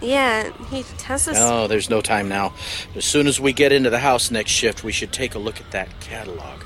Yeah, 0.00 0.50
he 0.70 0.84
has 1.04 1.26
this. 1.26 1.36
Oh, 1.38 1.66
there's 1.66 1.90
no 1.90 2.00
time 2.00 2.30
now. 2.30 2.54
As 2.96 3.04
soon 3.04 3.26
as 3.26 3.38
we 3.38 3.52
get 3.52 3.72
into 3.72 3.90
the 3.90 3.98
house 3.98 4.30
next 4.30 4.52
shift, 4.52 4.84
we 4.84 4.90
should 4.90 5.12
take 5.12 5.34
a 5.34 5.38
look 5.38 5.60
at 5.60 5.70
that 5.72 6.00
catalog. 6.00 6.62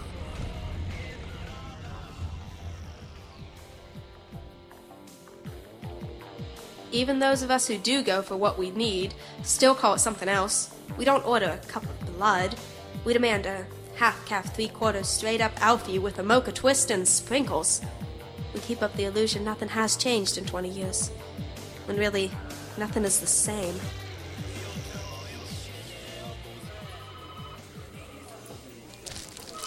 Even 6.92 7.18
those 7.18 7.42
of 7.42 7.50
us 7.50 7.66
who 7.66 7.78
do 7.78 8.04
go 8.04 8.22
for 8.22 8.36
what 8.36 8.56
we 8.56 8.70
need 8.70 9.12
still 9.42 9.74
call 9.74 9.94
it 9.94 9.98
something 9.98 10.28
else. 10.28 10.72
We 10.96 11.04
don't 11.04 11.26
order 11.26 11.46
a 11.46 11.66
cup 11.66 11.82
of 11.82 12.16
blood. 12.16 12.54
We 13.04 13.12
demand 13.12 13.44
a 13.44 13.66
half 13.98 14.24
calf, 14.26 14.54
three 14.54 14.68
quarters 14.68 15.08
straight 15.08 15.40
up 15.40 15.52
Alfie 15.60 15.98
with 15.98 16.18
a 16.18 16.22
mocha 16.22 16.52
twist 16.52 16.90
and 16.90 17.06
sprinkles. 17.06 17.80
We 18.54 18.60
keep 18.60 18.82
up 18.82 18.94
the 18.94 19.04
illusion 19.04 19.44
nothing 19.44 19.68
has 19.68 19.96
changed 19.96 20.38
in 20.38 20.44
20 20.44 20.68
years. 20.68 21.08
When 21.86 21.96
really, 21.96 22.30
nothing 22.78 23.04
is 23.04 23.20
the 23.20 23.26
same. 23.26 23.74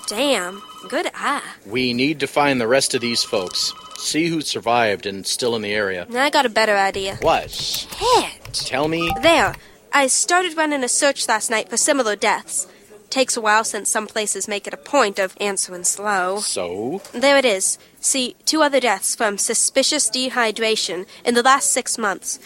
Damn, 0.08 0.62
good 0.90 1.10
eye. 1.14 1.42
We 1.66 1.94
need 1.94 2.20
to 2.20 2.28
find 2.28 2.60
the 2.60 2.68
rest 2.68 2.94
of 2.94 3.02
these 3.02 3.24
folks. 3.24 3.74
See 3.98 4.28
who 4.28 4.42
survived 4.42 5.06
and 5.06 5.26
still 5.26 5.56
in 5.56 5.62
the 5.62 5.74
area. 5.74 6.08
I 6.14 6.30
got 6.30 6.46
a 6.46 6.50
better 6.50 6.76
idea. 6.76 7.18
What? 7.22 7.52
Shit! 7.52 8.44
Tell 8.54 8.88
me. 8.88 9.12
There. 9.22 9.56
I 9.94 10.08
started 10.08 10.58
running 10.58 10.84
a 10.84 10.90
search 10.90 11.28
last 11.28 11.50
night 11.50 11.70
for 11.70 11.78
similar 11.78 12.16
deaths. 12.16 12.68
Takes 13.12 13.36
a 13.36 13.42
while 13.42 13.66
since 13.66 13.90
some 13.90 14.08
places 14.08 14.48
make 14.48 14.66
it 14.66 14.74
a 14.74 14.78
point 14.78 15.20
of 15.20 15.36
answering 15.42 15.84
slow. 15.84 16.40
So? 16.40 17.02
There 17.12 17.38
it 17.38 17.44
is. 17.44 17.78
See, 18.00 18.38
two 18.46 18.64
other 18.64 18.80
deaths 18.80 19.16
from 19.16 19.38
suspicious 19.38 20.10
dehydration 20.10 21.06
in 21.26 21.34
the 21.34 21.44
last 21.44 21.72
six 21.72 21.98
months. 21.98 22.40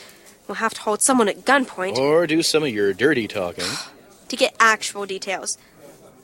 We'll 0.48 0.56
have 0.56 0.74
to 0.74 0.82
hold 0.82 1.04
someone 1.04 1.30
at 1.30 1.46
gunpoint 1.46 1.98
Or 1.98 2.26
do 2.26 2.42
some 2.42 2.64
of 2.64 2.70
your 2.70 2.94
dirty 2.94 3.28
talking. 3.28 3.66
to 4.28 4.36
get 4.36 4.56
actual 4.60 5.06
details. 5.06 5.60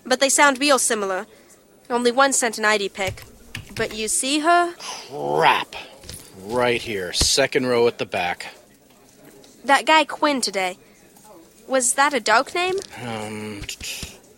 But 0.06 0.19
they 0.19 0.30
sound 0.30 0.60
real 0.60 0.80
similar. 0.80 1.27
Only 1.88 2.12
one 2.12 2.34
sent 2.34 2.58
an 2.58 2.65
ID 2.65 2.89
pic. 2.89 3.23
But 3.75 3.93
you 3.93 4.08
see 4.08 4.39
her? 4.39 4.73
Crap. 4.80 5.75
Right 6.43 6.82
here, 6.82 7.13
second 7.13 7.67
row 7.67 7.88
at 7.88 7.99
the 7.99 8.08
back. 8.08 8.56
That 9.63 9.86
guy 9.86 10.04
Quinn 10.04 10.41
today. 10.41 10.80
Was 11.67 11.93
that 11.93 12.15
a 12.15 12.19
dark 12.19 12.56
name? 12.56 12.75
Um, 13.06 13.62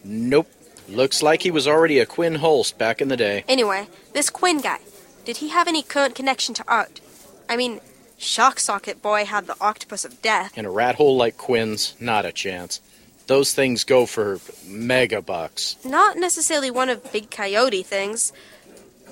nope. 0.04 0.48
Looks 0.90 1.24
like 1.24 1.44
he 1.44 1.52
was 1.52 1.68
already 1.68 2.00
a 2.00 2.06
Quinn 2.06 2.36
Holst 2.36 2.78
back 2.78 3.02
in 3.02 3.08
the 3.08 3.16
day. 3.18 3.46
Anyway, 3.48 3.88
this 4.14 4.30
Quinn 4.30 4.60
guy. 4.60 4.80
Did 5.24 5.38
he 5.38 5.50
have 5.50 5.68
any 5.68 5.82
current 5.82 6.14
connection 6.16 6.54
to 6.56 6.64
art? 6.68 7.00
I 7.48 7.56
mean, 7.56 7.80
Shock 8.18 8.60
Socket 8.60 9.02
Boy 9.02 9.26
had 9.26 9.48
the 9.48 9.56
Octopus 9.62 10.04
of 10.04 10.22
Death. 10.22 10.58
In 10.58 10.66
a 10.66 10.72
rat 10.72 10.96
hole 10.96 11.16
like 11.16 11.38
Quinn's, 11.38 11.96
not 12.00 12.26
a 12.26 12.32
chance. 12.34 12.82
Those 13.28 13.54
things 13.54 13.86
go 13.86 14.06
for 14.06 14.40
mega 14.66 15.22
bucks. 15.22 15.78
Not 15.86 16.18
necessarily 16.18 16.70
one 16.70 16.90
of 16.90 17.12
Big 17.14 17.32
Coyote 17.32 17.84
things, 17.84 18.34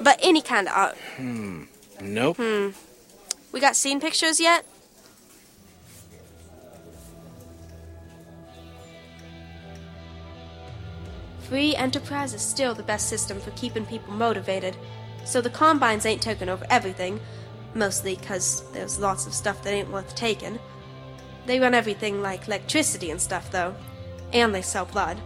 but 0.02 0.20
any 0.22 0.42
kind 0.42 0.68
of 0.68 0.74
art. 0.76 0.98
Hmm. 1.16 1.64
Nope. 2.02 2.38
Hmm. 2.38 2.70
We 3.54 3.60
got 3.60 3.76
scene 3.76 4.02
pictures 4.02 4.40
yet? 4.40 4.66
Free 11.52 11.76
enterprise 11.76 12.34
is 12.34 12.42
still 12.42 12.74
the 12.74 12.82
best 12.82 13.10
system 13.10 13.42
for 13.42 13.52
keeping 13.52 13.86
people 13.86 14.14
motivated, 14.14 14.78
so 15.26 15.42
the 15.42 15.50
Combines 15.50 16.06
ain't 16.06 16.22
taking 16.22 16.48
over 16.48 16.66
everything, 16.70 17.20
mostly 17.74 18.16
'cause 18.16 18.64
there's 18.72 19.00
lots 19.00 19.28
of 19.28 19.34
stuff 19.34 19.62
that 19.62 19.74
ain't 19.74 19.92
worth 19.92 20.16
taking. 20.16 20.60
They 21.46 21.60
run 21.60 21.74
everything 21.74 22.22
like 22.22 22.48
electricity 22.48 23.12
and 23.12 23.22
stuff, 23.22 23.52
though, 23.52 23.76
and 24.32 24.56
they 24.56 24.62
sell 24.62 24.86
blood. 24.86 25.18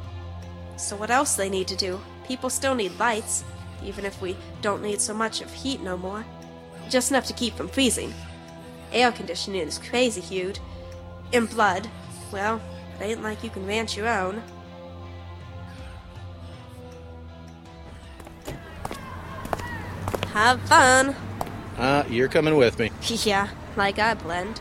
So 0.78 0.96
what 0.96 1.12
else 1.12 1.36
they 1.36 1.48
need 1.48 1.68
to 1.68 1.76
do? 1.76 2.02
People 2.28 2.50
still 2.50 2.74
need 2.74 3.00
lights, 3.00 3.44
even 3.84 4.04
if 4.04 4.20
we 4.20 4.36
don't 4.64 4.82
need 4.82 5.02
so 5.02 5.14
much 5.14 5.42
of 5.42 5.54
heat 5.54 5.80
no 5.80 5.96
more. 5.96 6.26
Just 6.90 7.12
enough 7.12 7.28
to 7.28 7.34
keep 7.34 7.56
from 7.56 7.70
freezing. 7.70 8.16
Air 8.92 9.12
conditioning 9.12 9.68
is 9.68 9.78
crazy 9.78 10.22
huge. 10.22 10.60
And 11.32 11.48
blood, 11.48 11.88
well, 12.32 12.60
it 13.00 13.04
ain't 13.04 13.22
like 13.22 13.44
you 13.44 13.52
can 13.52 13.68
ranch 13.68 13.96
your 13.96 14.08
own. 14.08 14.42
Have 20.36 20.60
fun. 20.64 21.16
Uh, 21.78 22.04
you're 22.10 22.28
coming 22.28 22.58
with 22.58 22.78
me. 22.78 22.92
yeah, 23.24 23.48
like 23.78 24.00
I 24.00 24.16
blend. 24.16 24.60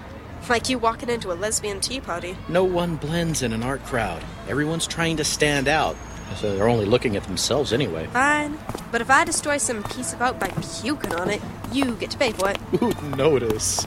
Like 0.48 0.68
you 0.68 0.78
walking 0.78 1.08
into 1.08 1.32
a 1.32 1.34
lesbian 1.34 1.80
tea 1.80 2.00
party. 2.00 2.37
No 2.48 2.62
one 2.62 2.94
blends 2.94 3.42
in 3.42 3.52
an 3.52 3.64
art 3.64 3.84
crowd. 3.84 4.22
Everyone's 4.46 4.87
trying 4.87 5.16
to 5.16 5.24
stand 5.24 5.66
out. 5.66 5.96
So 6.37 6.54
they're 6.54 6.68
only 6.68 6.84
looking 6.84 7.16
at 7.16 7.24
themselves 7.24 7.72
anyway. 7.72 8.06
Fine. 8.12 8.56
But 8.92 9.00
if 9.00 9.10
I 9.10 9.24
destroy 9.24 9.56
some 9.56 9.82
piece 9.82 10.12
of 10.12 10.22
art 10.22 10.38
by 10.38 10.46
puking 10.46 11.12
on 11.16 11.28
it, 11.28 11.42
you 11.72 11.96
get 11.96 12.12
to 12.12 12.18
pay 12.18 12.30
for 12.30 12.50
it. 12.50 12.58
Ooh, 12.80 12.92
notice. 13.16 13.84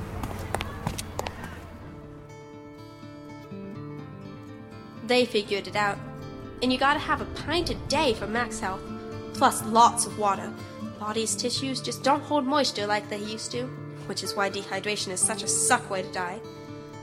They 5.06 5.24
figured 5.24 5.70
it 5.70 5.78
out. 5.78 5.98
And 6.62 6.74
you 6.74 6.78
gotta 6.78 7.00
have 7.00 7.22
a 7.22 7.26
pint 7.46 7.70
a 7.70 7.76
day 7.88 8.14
for 8.14 8.28
max 8.28 8.60
health, 8.60 8.82
plus 9.36 9.64
lots 9.68 10.06
of 10.06 10.20
water. 10.20 10.52
Body's 11.00 11.36
tissues 11.36 11.82
just 11.82 12.04
don't 12.04 12.24
hold 12.24 12.46
moisture 12.46 12.88
like 12.88 13.10
they 13.10 13.20
used 13.20 13.52
to, 13.52 13.64
which 14.08 14.24
is 14.24 14.36
why 14.36 14.50
dehydration 14.50 15.10
is 15.10 15.20
such 15.20 15.44
a 15.44 15.48
suck 15.48 15.90
way 15.90 16.02
to 16.02 16.12
die. 16.12 16.40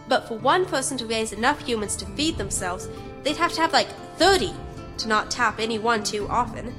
But 0.08 0.28
for 0.28 0.36
one 0.38 0.66
person 0.66 0.98
to 0.98 1.06
raise 1.06 1.32
enough 1.32 1.60
humans 1.60 1.96
to 1.96 2.06
feed 2.06 2.36
themselves, 2.36 2.88
they'd 3.22 3.36
have 3.36 3.52
to 3.52 3.60
have 3.60 3.72
like 3.72 3.88
30 4.16 4.52
to 4.98 5.08
not 5.08 5.30
tap 5.30 5.60
any 5.60 5.78
one 5.78 6.02
too 6.02 6.26
often. 6.28 6.74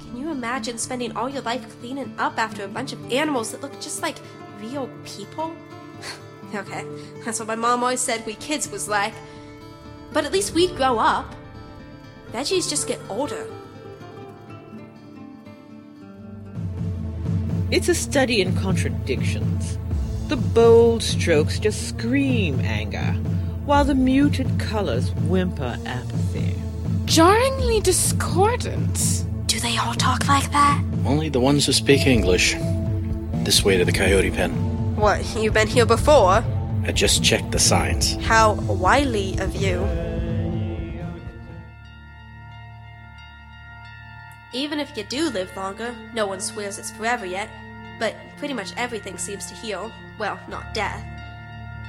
Can 0.00 0.16
you 0.16 0.30
imagine 0.30 0.78
spending 0.78 1.16
all 1.16 1.28
your 1.28 1.42
life 1.42 1.78
cleaning 1.80 2.14
up 2.18 2.38
after 2.38 2.64
a 2.64 2.68
bunch 2.68 2.92
of 2.92 3.12
animals 3.12 3.52
that 3.52 3.62
look 3.62 3.80
just 3.80 4.02
like 4.02 4.16
real 4.60 4.90
people? 5.04 5.54
okay, 6.54 6.84
that's 7.24 7.38
what 7.38 7.48
my 7.48 7.56
mom 7.56 7.82
always 7.82 8.00
said 8.00 8.26
we 8.26 8.34
kids 8.34 8.70
was 8.70 8.88
like. 8.88 9.14
But 10.12 10.24
at 10.24 10.32
least 10.32 10.54
we'd 10.54 10.76
grow 10.76 10.98
up. 10.98 11.34
Veggies 12.32 12.68
just 12.68 12.88
get 12.88 13.00
older. 13.08 13.46
It's 17.70 17.88
a 17.90 17.94
study 17.94 18.40
in 18.40 18.56
contradictions. 18.56 19.78
The 20.28 20.36
bold 20.36 21.02
strokes 21.02 21.58
just 21.58 21.88
scream 21.88 22.60
anger, 22.60 23.12
while 23.66 23.84
the 23.84 23.94
muted 23.94 24.58
colors 24.58 25.10
whimper 25.28 25.78
apathy. 25.84 26.54
Jarringly 27.04 27.80
discordant. 27.80 29.26
Do 29.46 29.60
they 29.60 29.76
all 29.76 29.92
talk 29.92 30.26
like 30.28 30.50
that? 30.52 30.82
Only 31.04 31.28
the 31.28 31.40
ones 31.40 31.66
who 31.66 31.72
speak 31.72 32.06
English. 32.06 32.54
This 33.44 33.62
way 33.62 33.76
to 33.76 33.84
the 33.84 33.92
coyote 33.92 34.30
pen. 34.30 34.50
What, 34.96 35.22
you've 35.36 35.54
been 35.54 35.68
here 35.68 35.86
before? 35.86 36.42
I 36.84 36.92
just 36.92 37.22
checked 37.22 37.52
the 37.52 37.58
signs. 37.58 38.14
How 38.24 38.54
wily 38.54 39.36
of 39.40 39.54
you. 39.54 39.86
Even 44.52 44.80
if 44.80 44.96
you 44.96 45.04
do 45.04 45.28
live 45.28 45.54
longer, 45.56 45.94
no 46.14 46.26
one 46.26 46.40
swears 46.40 46.78
it's 46.78 46.90
forever 46.90 47.26
yet, 47.26 47.50
but 47.98 48.14
pretty 48.38 48.54
much 48.54 48.72
everything 48.76 49.18
seems 49.18 49.46
to 49.46 49.54
heal. 49.54 49.92
Well, 50.18 50.40
not 50.48 50.72
death. 50.72 51.04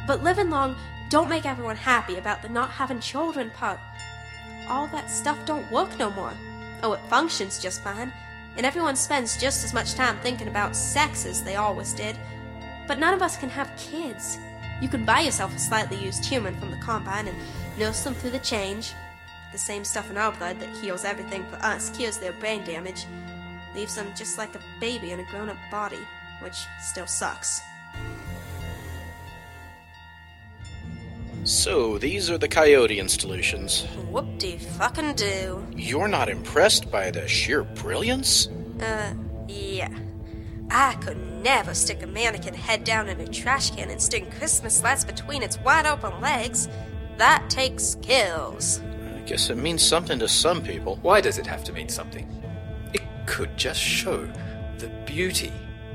But 0.06 0.24
living 0.24 0.50
long 0.50 0.76
don't 1.10 1.30
make 1.30 1.46
everyone 1.46 1.78
happy 1.78 2.18
about 2.18 2.42
the 2.42 2.50
not 2.50 2.70
having 2.70 3.00
children 3.00 3.50
part. 3.52 3.80
All 4.68 4.88
that 4.88 5.10
stuff 5.10 5.38
don't 5.46 5.72
work 5.72 5.98
no 5.98 6.12
more. 6.12 6.34
Oh, 6.84 6.94
it 6.94 7.02
functions 7.10 7.60
just 7.60 7.82
fine, 7.82 8.12
and 8.58 8.66
everyone 8.66 8.96
spends 8.96 9.38
just 9.38 9.64
as 9.64 9.74
much 9.74 9.96
time 9.96 10.18
thinking 10.22 10.48
about 10.48 10.76
sex 10.76 11.26
as 11.26 11.44
they 11.44 11.56
always 11.56 11.94
did. 11.94 12.18
But 12.88 13.00
none 13.00 13.14
of 13.14 13.22
us 13.22 13.38
can 13.38 13.50
have 13.50 13.76
kids. 13.78 14.38
You 14.82 14.90
can 14.90 15.06
buy 15.06 15.22
yourself 15.22 15.56
a 15.56 15.60
slightly 15.60 15.98
used 15.98 16.26
human 16.26 16.60
from 16.60 16.72
the 16.72 16.78
combine 16.78 17.28
and 17.28 17.38
nurse 17.78 18.04
them 18.04 18.14
through 18.14 18.32
the 18.32 18.40
change. 18.40 18.94
The 19.52 19.58
same 19.58 19.84
stuff 19.84 20.10
in 20.12 20.18
our 20.18 20.32
blood 20.32 20.60
that 20.60 20.70
heals 20.78 21.04
everything 21.04 21.44
for 21.46 21.56
us 21.58 21.90
cures 21.90 22.18
their 22.18 22.34
brain 22.34 22.64
damage. 22.64 23.06
Leaves 23.76 23.96
them 23.96 24.08
just 24.16 24.38
like 24.38 24.54
a 24.56 24.62
baby 24.80 25.12
in 25.12 25.20
a 25.20 25.24
grown 25.26 25.50
up 25.50 25.58
body, 25.72 26.00
which 26.42 26.66
still 26.82 27.08
sucks. 27.08 27.62
So, 31.44 31.98
these 31.98 32.30
are 32.30 32.38
the 32.38 32.48
coyote 32.48 33.00
installations. 33.00 33.86
Whoop 34.12 34.38
de 34.38 34.58
fucking 34.58 35.14
do. 35.16 35.66
You're 35.76 36.08
not 36.08 36.30
impressed 36.30 36.92
by 36.92 37.10
the 37.12 37.28
sheer 37.28 37.64
brilliance? 37.64 38.50
Uh, 38.80 39.14
yeah. 39.48 39.90
I 40.70 40.94
could 40.96 41.18
never 41.42 41.74
stick 41.74 42.04
a 42.04 42.08
mannequin 42.08 42.54
head 42.54 42.84
down 42.84 43.08
in 43.10 43.20
a 43.20 43.28
trash 43.28 43.72
can 43.72 43.90
and 43.90 44.02
string 44.02 44.30
Christmas 44.38 44.84
lights 44.84 45.04
between 45.04 45.42
its 45.42 45.58
wide 45.60 45.88
open 45.88 46.22
legs. 46.22 46.68
That 47.18 47.50
takes 47.50 47.84
skills. 47.84 48.82
I 49.30 49.34
guess 49.34 49.52
it 49.52 49.58
means 49.58 49.84
something 49.84 50.18
to 50.18 50.28
some 50.28 50.60
people. 50.60 50.98
Why 51.04 51.22
does 51.22 51.38
it 51.38 51.46
have 51.46 51.64
to 51.66 51.72
mean 51.72 51.88
something? 51.88 52.28
It 52.96 53.04
could 53.28 53.56
just 53.56 53.80
show 53.80 54.28
the 54.80 54.88
beauty 55.06 55.52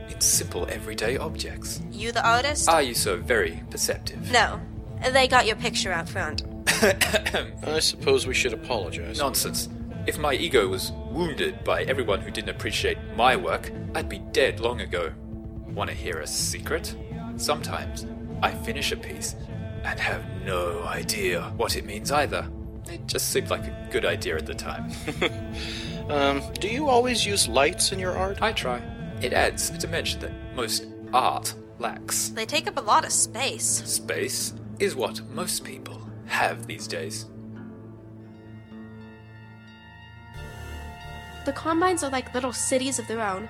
in 0.09 0.21
simple 0.21 0.69
everyday 0.71 1.17
objects. 1.17 1.83
You 1.91 2.13
the 2.13 2.25
artist? 2.25 2.69
Are 2.69 2.81
you 2.81 2.95
so 2.95 3.17
very 3.17 3.61
perceptive? 3.71 4.31
no. 4.31 4.61
They 5.11 5.27
got 5.27 5.49
your 5.49 5.57
picture 5.57 5.91
out 5.91 6.09
front. 6.09 6.45
I 7.67 7.81
suppose 7.81 8.25
we 8.25 8.35
should 8.35 8.53
apologize. 8.53 9.19
Nonsense. 9.19 9.69
If 10.07 10.17
my 10.17 10.35
ego 10.35 10.69
was 10.69 10.93
wounded 11.11 11.65
by 11.65 11.83
everyone 11.83 12.21
who 12.21 12.31
didn't 12.31 12.51
appreciate 12.51 12.99
my 13.17 13.35
work, 13.35 13.73
I'd 13.97 14.09
be 14.09 14.21
dead 14.21 14.61
long 14.61 14.81
ago. 14.81 15.13
Want 15.71 15.91
to 15.91 15.97
hear 15.97 16.21
a 16.21 16.27
secret? 16.29 16.95
Sometimes 17.37 18.07
I 18.45 18.53
finish 18.53 18.93
a 18.93 18.97
piece 18.97 19.35
and 19.83 19.99
have 19.99 20.25
no 20.45 20.85
idea 20.85 21.53
what 21.57 21.75
it 21.75 21.85
means 21.85 22.13
either. 22.13 22.49
It 22.89 23.07
just 23.07 23.31
seemed 23.31 23.51
like 23.51 23.65
a 23.65 23.89
good 23.91 24.05
idea 24.05 24.37
at 24.37 24.47
the 24.47 24.55
time. 24.55 24.91
Um, 26.09 26.43
do 26.61 26.69
you 26.69 26.89
always 26.89 27.25
use 27.25 27.49
lights 27.49 27.91
in 27.91 27.99
your 27.99 28.17
art? 28.17 28.43
I 28.43 28.53
try. 28.53 28.83
It 29.23 29.33
adds 29.33 29.71
a 29.71 29.79
dimension 29.79 30.21
that 30.21 30.33
most 30.55 30.87
art 31.15 31.55
lacks. 31.79 32.29
They 32.29 32.45
take 32.45 32.67
up 32.67 32.77
a 32.77 32.83
lot 32.83 33.07
of 33.07 33.13
space. 33.13 33.83
Space 33.87 34.53
is 34.79 34.95
what 34.95 35.23
most 35.31 35.65
people 35.65 36.07
have 36.27 36.67
these 36.67 36.87
days. 36.87 37.27
The 41.47 41.53
combines 41.53 42.03
are 42.03 42.11
like 42.11 42.35
little 42.35 42.53
cities 42.53 42.99
of 42.99 43.07
their 43.07 43.23
own. 43.23 43.49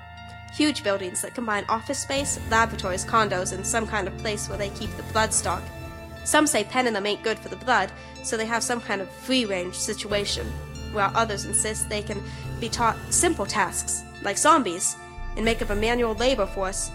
Huge 0.54 0.84
buildings 0.84 1.22
that 1.22 1.34
combine 1.34 1.64
office 1.68 1.98
space, 1.98 2.38
laboratories, 2.50 3.04
condos, 3.04 3.52
and 3.52 3.66
some 3.66 3.86
kind 3.86 4.06
of 4.06 4.16
place 4.18 4.48
where 4.48 4.58
they 4.58 4.68
keep 4.70 4.90
the 4.96 5.02
blood 5.12 5.32
stock. 5.34 5.62
Some 6.24 6.46
say 6.46 6.64
penning 6.64 6.94
them 6.94 7.06
ain't 7.06 7.22
good 7.22 7.38
for 7.38 7.48
the 7.48 7.56
blood, 7.56 7.92
so 8.22 8.36
they 8.36 8.46
have 8.46 8.62
some 8.62 8.80
kind 8.80 9.00
of 9.00 9.10
free 9.10 9.44
range 9.44 9.74
situation, 9.74 10.46
while 10.92 11.12
others 11.14 11.44
insist 11.44 11.88
they 11.88 12.02
can 12.02 12.22
be 12.60 12.68
taught 12.68 12.96
simple 13.10 13.46
tasks, 13.46 14.02
like 14.22 14.38
zombies, 14.38 14.96
and 15.36 15.44
make 15.44 15.60
up 15.62 15.70
a 15.70 15.76
manual 15.76 16.14
labor 16.14 16.46
force. 16.46 16.90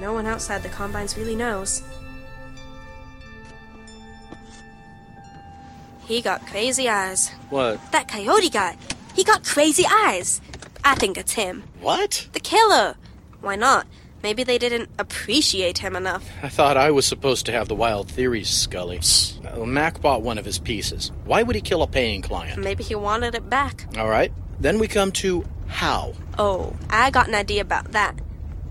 No 0.00 0.12
one 0.12 0.26
outside 0.26 0.62
the 0.62 0.68
combines 0.68 1.16
really 1.16 1.36
knows. 1.36 1.82
He 6.06 6.20
got 6.20 6.46
crazy 6.46 6.88
eyes. 6.88 7.30
What? 7.50 7.80
That 7.92 8.08
coyote 8.08 8.50
guy. 8.50 8.76
He 9.14 9.24
got 9.24 9.44
crazy 9.44 9.84
eyes. 9.88 10.40
I 10.84 10.94
think 10.94 11.16
it's 11.16 11.32
him. 11.32 11.64
What? 11.80 12.28
The 12.32 12.40
killer. 12.40 12.96
Why 13.40 13.56
not? 13.56 13.86
Maybe 14.26 14.42
they 14.42 14.58
didn't 14.58 14.90
appreciate 14.98 15.78
him 15.78 15.94
enough. 15.94 16.28
I 16.42 16.48
thought 16.48 16.76
I 16.76 16.90
was 16.90 17.06
supposed 17.06 17.46
to 17.46 17.52
have 17.52 17.68
the 17.68 17.76
wild 17.76 18.10
theories, 18.10 18.50
Scully. 18.50 18.98
Uh, 19.48 19.64
Mac 19.64 20.00
bought 20.00 20.22
one 20.22 20.36
of 20.36 20.44
his 20.44 20.58
pieces. 20.58 21.12
Why 21.26 21.44
would 21.44 21.54
he 21.54 21.62
kill 21.62 21.80
a 21.80 21.86
paying 21.86 22.22
client? 22.22 22.60
Maybe 22.60 22.82
he 22.82 22.96
wanted 22.96 23.36
it 23.36 23.48
back. 23.48 23.86
All 23.96 24.08
right. 24.08 24.32
Then 24.58 24.80
we 24.80 24.88
come 24.88 25.12
to 25.22 25.44
how. 25.68 26.12
Oh, 26.38 26.74
I 26.90 27.12
got 27.12 27.28
an 27.28 27.36
idea 27.36 27.60
about 27.60 27.92
that. 27.92 28.16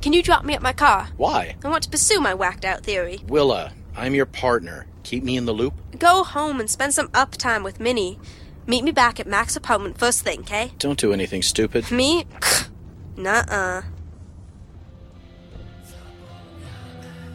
Can 0.02 0.12
you 0.12 0.22
drop 0.22 0.44
me 0.44 0.56
at 0.56 0.62
my 0.62 0.74
car? 0.74 1.08
Why? 1.16 1.56
I 1.64 1.70
want 1.70 1.84
to 1.84 1.90
pursue 1.90 2.20
my 2.20 2.34
whacked 2.34 2.66
out 2.66 2.84
theory. 2.84 3.22
Willa, 3.26 3.72
I'm 3.96 4.14
your 4.14 4.26
partner. 4.26 4.88
Keep 5.04 5.24
me 5.24 5.38
in 5.38 5.46
the 5.46 5.54
loop. 5.54 5.74
Go 5.98 6.26
home 6.26 6.60
and 6.60 6.70
spend 6.70 6.94
some 6.94 7.10
up 7.14 7.32
time 7.38 7.64
with 7.64 7.80
Minnie. 7.80 8.20
Meet 8.68 8.84
me 8.84 8.92
back 8.92 9.22
at 9.22 9.26
Mac's 9.26 9.56
apartment 9.56 9.98
first 9.98 10.22
thing, 10.22 10.42
okay? 10.42 10.74
Don't 10.80 11.00
do 11.00 11.14
anything 11.14 11.42
stupid. 11.42 11.92
Me? 11.92 12.26
Nuh 13.16 13.46
uh. 13.48 13.82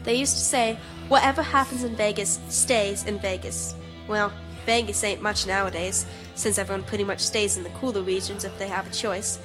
They 0.03 0.15
used 0.15 0.33
to 0.33 0.43
say, 0.43 0.79
whatever 1.07 1.41
happens 1.41 1.83
in 1.83 1.95
Vegas 1.95 2.39
stays 2.49 3.05
in 3.05 3.19
Vegas. 3.19 3.75
Well, 4.07 4.31
Vegas 4.65 5.03
ain't 5.03 5.21
much 5.21 5.45
nowadays, 5.47 6.05
since 6.35 6.57
everyone 6.57 6.83
pretty 6.83 7.03
much 7.03 7.19
stays 7.19 7.57
in 7.57 7.63
the 7.63 7.69
cooler 7.71 8.01
regions 8.01 8.43
if 8.43 8.57
they 8.57 8.67
have 8.67 8.87
a 8.87 8.91
choice. 8.91 9.39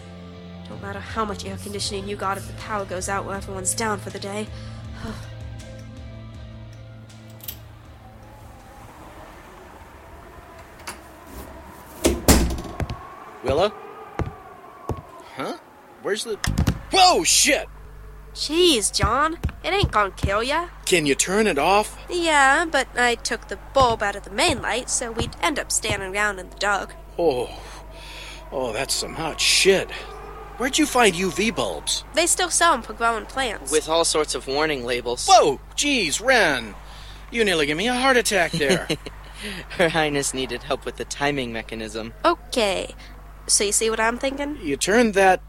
Don't 0.68 0.82
matter 0.82 1.00
how 1.00 1.24
much 1.24 1.44
air 1.44 1.56
conditioning 1.58 2.08
you 2.08 2.16
got 2.16 2.36
if 2.38 2.46
the 2.46 2.52
power 2.54 2.84
goes 2.84 3.08
out 3.08 3.24
while 3.24 3.34
everyone's 3.34 3.74
down 3.74 3.98
for 3.98 4.10
the 4.10 4.18
day. 4.18 4.46
Willa? 13.44 13.72
Huh? 15.36 15.56
Where's 16.02 16.24
the. 16.24 16.36
Whoa, 16.90 17.22
shit! 17.22 17.68
Jeez, 18.36 18.92
John, 18.92 19.38
it 19.64 19.72
ain't 19.72 19.90
gonna 19.90 20.10
kill 20.10 20.42
ya. 20.42 20.68
Can 20.84 21.06
you 21.06 21.14
turn 21.14 21.46
it 21.46 21.58
off? 21.58 21.98
Yeah, 22.10 22.66
but 22.70 22.86
I 22.94 23.14
took 23.14 23.48
the 23.48 23.56
bulb 23.72 24.02
out 24.02 24.14
of 24.14 24.24
the 24.24 24.30
main 24.30 24.60
light, 24.60 24.90
so 24.90 25.10
we'd 25.10 25.34
end 25.40 25.58
up 25.58 25.72
standing 25.72 26.14
around 26.14 26.38
in 26.38 26.50
the 26.50 26.56
dark. 26.56 26.94
Oh. 27.18 27.48
Oh, 28.52 28.74
that's 28.74 28.92
some 28.92 29.14
hot 29.14 29.40
shit. 29.40 29.90
Where'd 30.58 30.76
you 30.76 30.84
find 30.84 31.14
UV 31.14 31.56
bulbs? 31.56 32.04
They 32.12 32.26
still 32.26 32.50
sell 32.50 32.72
them 32.72 32.82
for 32.82 32.92
growing 32.92 33.24
plants. 33.24 33.72
With 33.72 33.88
all 33.88 34.04
sorts 34.04 34.34
of 34.34 34.46
warning 34.46 34.84
labels. 34.84 35.26
Whoa! 35.26 35.58
Jeez, 35.74 36.22
Ren! 36.22 36.74
You 37.30 37.42
nearly 37.42 37.64
gave 37.64 37.78
me 37.78 37.88
a 37.88 37.94
heart 37.94 38.18
attack 38.18 38.52
there. 38.52 38.86
Her 39.78 39.88
Highness 39.88 40.34
needed 40.34 40.62
help 40.62 40.84
with 40.84 40.96
the 40.96 41.06
timing 41.06 41.54
mechanism. 41.54 42.12
Okay, 42.22 42.94
so 43.46 43.64
you 43.64 43.72
see 43.72 43.88
what 43.88 43.98
I'm 43.98 44.18
thinking? 44.18 44.58
you 44.62 44.76
turned 44.76 45.14
that 45.14 45.40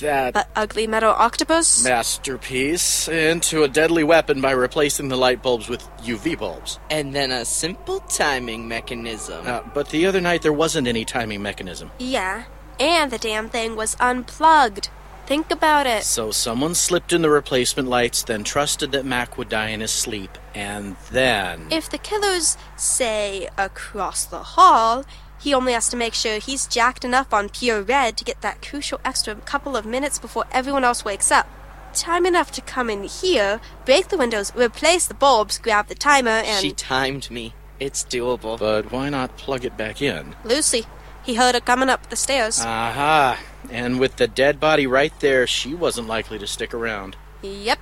that 0.00 0.34
But 0.34 0.48
ugly 0.56 0.86
metal 0.86 1.10
octopus? 1.10 1.84
masterpiece 1.84 3.08
into 3.08 3.62
a 3.62 3.68
deadly 3.68 4.04
weapon 4.04 4.40
by 4.40 4.50
replacing 4.52 5.08
the 5.08 5.16
light 5.16 5.42
bulbs 5.42 5.68
with 5.68 5.82
UV 6.02 6.38
bulbs. 6.38 6.78
And 6.90 7.14
then 7.14 7.30
a 7.30 7.44
simple 7.44 8.00
timing 8.00 8.68
mechanism. 8.68 9.46
Uh, 9.46 9.60
but 9.74 9.90
the 9.90 10.06
other 10.06 10.20
night 10.20 10.42
there 10.42 10.52
wasn't 10.52 10.86
any 10.88 11.04
timing 11.04 11.42
mechanism. 11.42 11.90
Yeah. 11.98 12.44
And 12.78 13.10
the 13.10 13.18
damn 13.18 13.48
thing 13.48 13.76
was 13.76 13.96
unplugged. 14.00 14.88
Think 15.26 15.50
about 15.50 15.86
it. 15.86 16.04
So 16.04 16.30
someone 16.30 16.74
slipped 16.76 17.12
in 17.12 17.22
the 17.22 17.30
replacement 17.30 17.88
lights, 17.88 18.22
then 18.22 18.44
trusted 18.44 18.92
that 18.92 19.04
Mac 19.04 19.36
would 19.36 19.48
die 19.48 19.70
in 19.70 19.80
his 19.80 19.90
sleep, 19.90 20.38
and 20.54 20.94
then. 21.10 21.66
If 21.72 21.90
the 21.90 21.98
killer's, 21.98 22.56
say, 22.76 23.48
across 23.58 24.24
the 24.24 24.38
hall, 24.54 25.04
he 25.46 25.54
only 25.54 25.74
has 25.74 25.88
to 25.88 25.96
make 25.96 26.12
sure 26.12 26.40
he's 26.40 26.66
jacked 26.66 27.04
enough 27.04 27.32
on 27.32 27.48
pure 27.48 27.80
red 27.80 28.16
to 28.16 28.24
get 28.24 28.40
that 28.40 28.60
crucial 28.60 29.00
extra 29.04 29.32
couple 29.36 29.76
of 29.76 29.86
minutes 29.86 30.18
before 30.18 30.44
everyone 30.50 30.82
else 30.82 31.04
wakes 31.04 31.30
up. 31.30 31.48
Time 31.94 32.26
enough 32.26 32.50
to 32.50 32.60
come 32.60 32.90
in 32.90 33.04
here, 33.04 33.60
break 33.84 34.08
the 34.08 34.18
windows, 34.18 34.52
replace 34.56 35.06
the 35.06 35.14
bulbs, 35.14 35.58
grab 35.58 35.86
the 35.86 35.94
timer, 35.94 36.42
and. 36.44 36.60
She 36.60 36.72
timed 36.72 37.30
me. 37.30 37.54
It's 37.78 38.02
doable. 38.02 38.58
But 38.58 38.90
why 38.90 39.08
not 39.08 39.36
plug 39.36 39.64
it 39.64 39.76
back 39.76 40.02
in? 40.02 40.34
Lucy. 40.42 40.84
He 41.22 41.36
heard 41.36 41.54
her 41.54 41.60
coming 41.60 41.90
up 41.90 42.10
the 42.10 42.16
stairs. 42.16 42.60
Aha! 42.60 43.38
And 43.70 44.00
with 44.00 44.16
the 44.16 44.26
dead 44.26 44.58
body 44.58 44.88
right 44.88 45.12
there, 45.20 45.46
she 45.46 45.74
wasn't 45.74 46.08
likely 46.08 46.40
to 46.40 46.46
stick 46.48 46.74
around. 46.74 47.14
Yep. 47.42 47.78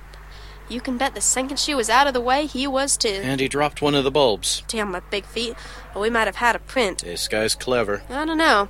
You 0.67 0.81
can 0.81 0.97
bet 0.97 1.13
the 1.13 1.21
second 1.21 1.59
she 1.59 1.75
was 1.75 1.89
out 1.89 2.07
of 2.07 2.13
the 2.13 2.21
way, 2.21 2.47
he 2.47 2.65
was 2.65 2.97
too. 2.97 3.21
And 3.23 3.39
he 3.39 3.47
dropped 3.47 3.81
one 3.81 3.93
of 3.95 4.03
the 4.03 4.11
bulbs. 4.11 4.63
Damn 4.67 4.91
my 4.91 4.99
big 4.99 5.25
feet. 5.25 5.55
Or 5.93 6.01
we 6.01 6.09
might 6.09 6.27
have 6.27 6.37
had 6.37 6.55
a 6.55 6.59
print. 6.59 7.03
This 7.03 7.27
guy's 7.27 7.55
clever. 7.55 8.01
I 8.09 8.25
don't 8.25 8.37
know. 8.37 8.69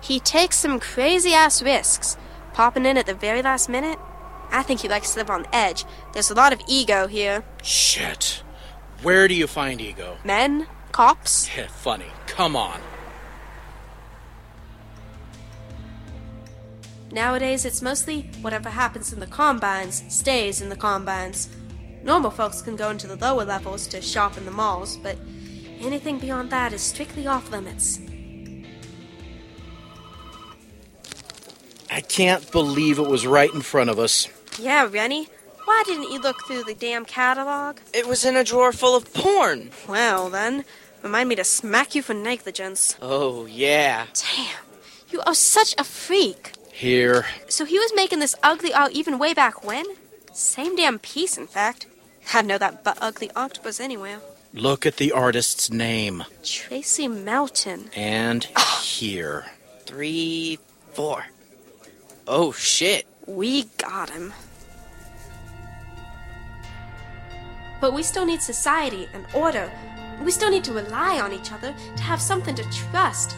He 0.00 0.18
takes 0.20 0.56
some 0.56 0.80
crazy 0.80 1.32
ass 1.32 1.62
risks. 1.62 2.16
Popping 2.52 2.86
in 2.86 2.96
at 2.96 3.06
the 3.06 3.14
very 3.14 3.42
last 3.42 3.68
minute? 3.68 3.98
I 4.50 4.62
think 4.62 4.80
he 4.80 4.88
likes 4.88 5.12
to 5.12 5.18
live 5.20 5.30
on 5.30 5.42
the 5.42 5.54
edge. 5.54 5.84
There's 6.12 6.30
a 6.30 6.34
lot 6.34 6.52
of 6.52 6.60
ego 6.68 7.06
here. 7.06 7.44
Shit. 7.62 8.42
Where 9.02 9.28
do 9.28 9.34
you 9.34 9.46
find 9.46 9.80
ego? 9.80 10.16
Men? 10.24 10.66
Cops? 10.92 11.48
Yeah, 11.56 11.66
funny. 11.68 12.06
Come 12.26 12.56
on. 12.56 12.80
Nowadays, 17.12 17.64
it's 17.64 17.82
mostly 17.82 18.30
whatever 18.42 18.68
happens 18.68 19.12
in 19.12 19.20
the 19.20 19.26
combines 19.26 20.02
stays 20.08 20.60
in 20.60 20.68
the 20.68 20.76
combines. 20.76 21.48
Normal 22.02 22.30
folks 22.30 22.62
can 22.62 22.76
go 22.76 22.90
into 22.90 23.06
the 23.06 23.16
lower 23.16 23.44
levels 23.44 23.86
to 23.88 24.00
shop 24.00 24.36
in 24.36 24.44
the 24.44 24.50
malls, 24.50 24.96
but 24.96 25.16
anything 25.80 26.18
beyond 26.18 26.50
that 26.50 26.72
is 26.72 26.82
strictly 26.82 27.26
off 27.26 27.50
limits. 27.50 28.00
I 31.90 32.00
can't 32.00 32.50
believe 32.52 32.98
it 32.98 33.08
was 33.08 33.26
right 33.26 33.52
in 33.52 33.62
front 33.62 33.90
of 33.90 33.98
us. 33.98 34.28
Yeah, 34.58 34.88
Rennie. 34.90 35.28
Why 35.64 35.82
didn't 35.86 36.12
you 36.12 36.20
look 36.20 36.36
through 36.46 36.64
the 36.64 36.74
damn 36.74 37.04
catalog? 37.04 37.78
It 37.92 38.06
was 38.06 38.24
in 38.24 38.36
a 38.36 38.44
drawer 38.44 38.72
full 38.72 38.94
of 38.94 39.12
porn. 39.12 39.70
Well, 39.88 40.30
then, 40.30 40.64
remind 41.02 41.28
me 41.28 41.34
to 41.36 41.44
smack 41.44 41.94
you 41.94 42.02
for 42.02 42.14
negligence. 42.14 42.96
Oh, 43.02 43.46
yeah. 43.46 44.06
Damn, 44.14 44.64
you 45.08 45.22
are 45.26 45.34
such 45.34 45.74
a 45.78 45.84
freak. 45.84 46.52
Here. 46.76 47.24
So 47.48 47.64
he 47.64 47.78
was 47.78 47.90
making 47.96 48.18
this 48.18 48.34
ugly 48.42 48.74
art 48.74 48.92
even 48.92 49.18
way 49.18 49.32
back 49.32 49.64
when? 49.64 49.86
Same 50.34 50.76
damn 50.76 50.98
piece, 50.98 51.38
in 51.38 51.46
fact. 51.46 51.86
I'd 52.34 52.44
know 52.44 52.58
that 52.58 52.84
but 52.84 52.98
ugly 53.00 53.30
octopus 53.34 53.80
anywhere. 53.80 54.18
Look 54.52 54.84
at 54.84 54.98
the 54.98 55.10
artist's 55.10 55.70
name. 55.70 56.24
Tracy 56.44 57.08
Mountain. 57.08 57.88
And 57.96 58.46
ah. 58.56 58.82
here. 58.84 59.46
Three, 59.86 60.58
four. 60.92 61.24
Oh, 62.28 62.52
shit. 62.52 63.06
We 63.26 63.64
got 63.78 64.10
him. 64.10 64.34
But 67.80 67.94
we 67.94 68.02
still 68.02 68.26
need 68.26 68.42
society 68.42 69.08
and 69.14 69.24
order. 69.32 69.72
We 70.22 70.30
still 70.30 70.50
need 70.50 70.64
to 70.64 70.74
rely 70.74 71.20
on 71.20 71.32
each 71.32 71.52
other 71.52 71.74
to 71.96 72.02
have 72.02 72.20
something 72.20 72.54
to 72.54 72.70
trust. 72.70 73.34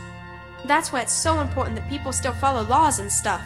That's 0.65 0.93
why 0.93 1.03
it's 1.03 1.13
so 1.13 1.41
important 1.41 1.77
that 1.77 1.89
people 1.89 2.13
still 2.13 2.33
follow 2.35 2.63
laws 2.65 2.99
and 2.99 3.11
stuff. 3.11 3.43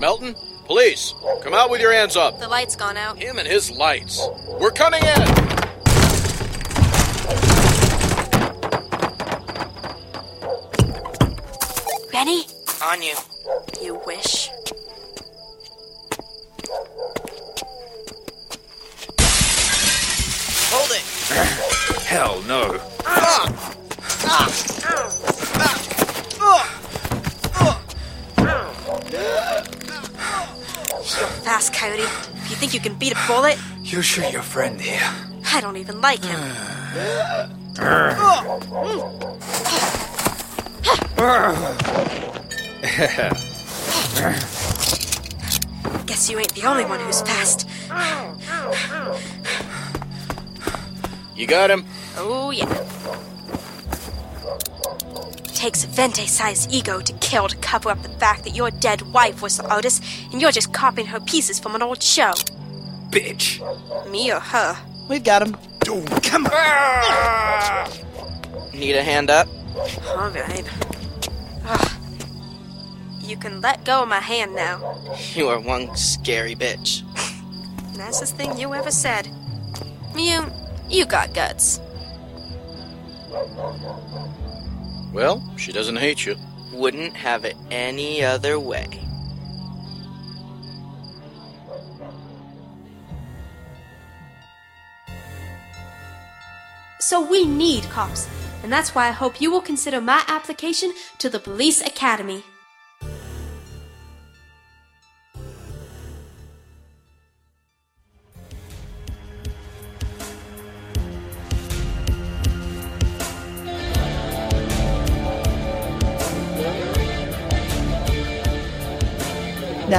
Melton, 0.00 0.34
police, 0.64 1.14
come 1.42 1.54
out 1.54 1.70
with 1.70 1.80
your 1.80 1.92
hands 1.92 2.16
up. 2.16 2.40
The 2.40 2.48
light's 2.48 2.74
gone 2.74 2.96
out. 2.96 3.18
Him 3.18 3.38
and 3.38 3.46
his 3.46 3.70
lights. 3.70 4.26
We're 4.60 4.70
coming 4.70 5.02
in. 5.02 5.50
Benny? 12.10 12.44
On 12.82 13.02
you. 13.02 13.14
You 13.82 14.00
wish. 14.06 14.50
Hold 20.72 20.90
it. 20.92 21.66
Hell 22.10 22.42
no. 22.42 22.72
You're 30.98 31.28
fast, 31.44 31.72
Coyote. 31.72 32.02
If 32.02 32.50
you 32.50 32.56
think 32.56 32.74
you 32.74 32.80
can 32.80 32.94
beat 32.94 33.12
a 33.12 33.18
bullet, 33.28 33.58
You 33.84 34.02
shoot 34.02 34.32
your 34.32 34.42
friend 34.42 34.80
here. 34.80 35.00
I 35.52 35.60
don't 35.60 35.76
even 35.76 36.00
like 36.00 36.24
him. 36.24 36.40
Guess 46.06 46.28
you 46.28 46.38
ain't 46.38 46.54
the 46.54 46.64
only 46.64 46.84
one 46.84 46.98
who's 46.98 47.20
fast. 47.22 47.68
You 51.36 51.46
got 51.46 51.70
him? 51.70 51.84
Oh, 52.16 52.50
yeah. 52.50 52.66
Takes 55.54 55.84
a 55.84 55.86
Venti-sized 55.88 56.72
ego 56.72 57.00
to 57.00 57.12
kill 57.14 57.48
to 57.48 57.56
cover 57.58 57.90
up 57.90 58.02
the 58.02 58.08
fact 58.08 58.44
that 58.44 58.56
your 58.56 58.70
dead 58.70 59.02
wife 59.12 59.42
was 59.42 59.58
the 59.58 59.68
artist 59.68 60.02
and 60.32 60.40
you're 60.40 60.52
just 60.52 60.72
copying 60.72 61.06
her 61.08 61.20
pieces 61.20 61.58
from 61.58 61.74
an 61.74 61.82
old 61.82 62.02
show. 62.02 62.32
Bitch. 63.10 63.60
Me 64.10 64.32
or 64.32 64.40
her? 64.40 64.76
We've 65.08 65.24
got 65.24 65.42
him. 65.42 65.56
Come 66.22 66.46
on. 66.46 67.90
Need 68.72 68.96
a 68.96 69.02
hand 69.02 69.28
up? 69.30 69.48
All 70.08 70.30
right. 70.30 70.64
You 73.20 73.36
can 73.36 73.60
let 73.60 73.84
go 73.84 74.02
of 74.02 74.08
my 74.08 74.20
hand 74.20 74.54
now. 74.54 74.96
You 75.34 75.48
are 75.48 75.60
one 75.60 75.94
scary 75.96 76.54
bitch. 76.54 77.02
Nicest 77.96 78.36
thing 78.36 78.56
you 78.56 78.74
ever 78.74 78.90
said. 78.90 79.28
You, 80.16 80.46
you 80.88 81.06
got 81.06 81.34
guts. 81.34 81.80
Well, 85.12 85.42
she 85.56 85.72
doesn't 85.72 85.96
hate 85.96 86.26
you. 86.26 86.36
Wouldn't 86.72 87.14
have 87.16 87.44
it 87.44 87.56
any 87.70 88.24
other 88.24 88.58
way. 88.58 88.88
So 97.00 97.20
we 97.20 97.44
need 97.44 97.84
cops, 97.84 98.28
and 98.62 98.72
that's 98.72 98.94
why 98.94 99.08
I 99.08 99.10
hope 99.10 99.40
you 99.40 99.50
will 99.50 99.60
consider 99.60 100.00
my 100.00 100.22
application 100.28 100.92
to 101.18 101.28
the 101.28 101.40
police 101.40 101.80
academy. 101.80 102.44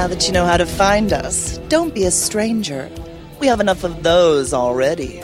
Now 0.02 0.08
that 0.08 0.26
you 0.26 0.32
know 0.32 0.44
how 0.44 0.56
to 0.56 0.66
find 0.66 1.12
us, 1.12 1.58
don't 1.68 1.94
be 1.94 2.06
a 2.06 2.10
stranger. 2.10 2.90
We 3.38 3.46
have 3.46 3.60
enough 3.60 3.84
of 3.84 4.02
those 4.02 4.52
already. 4.52 5.22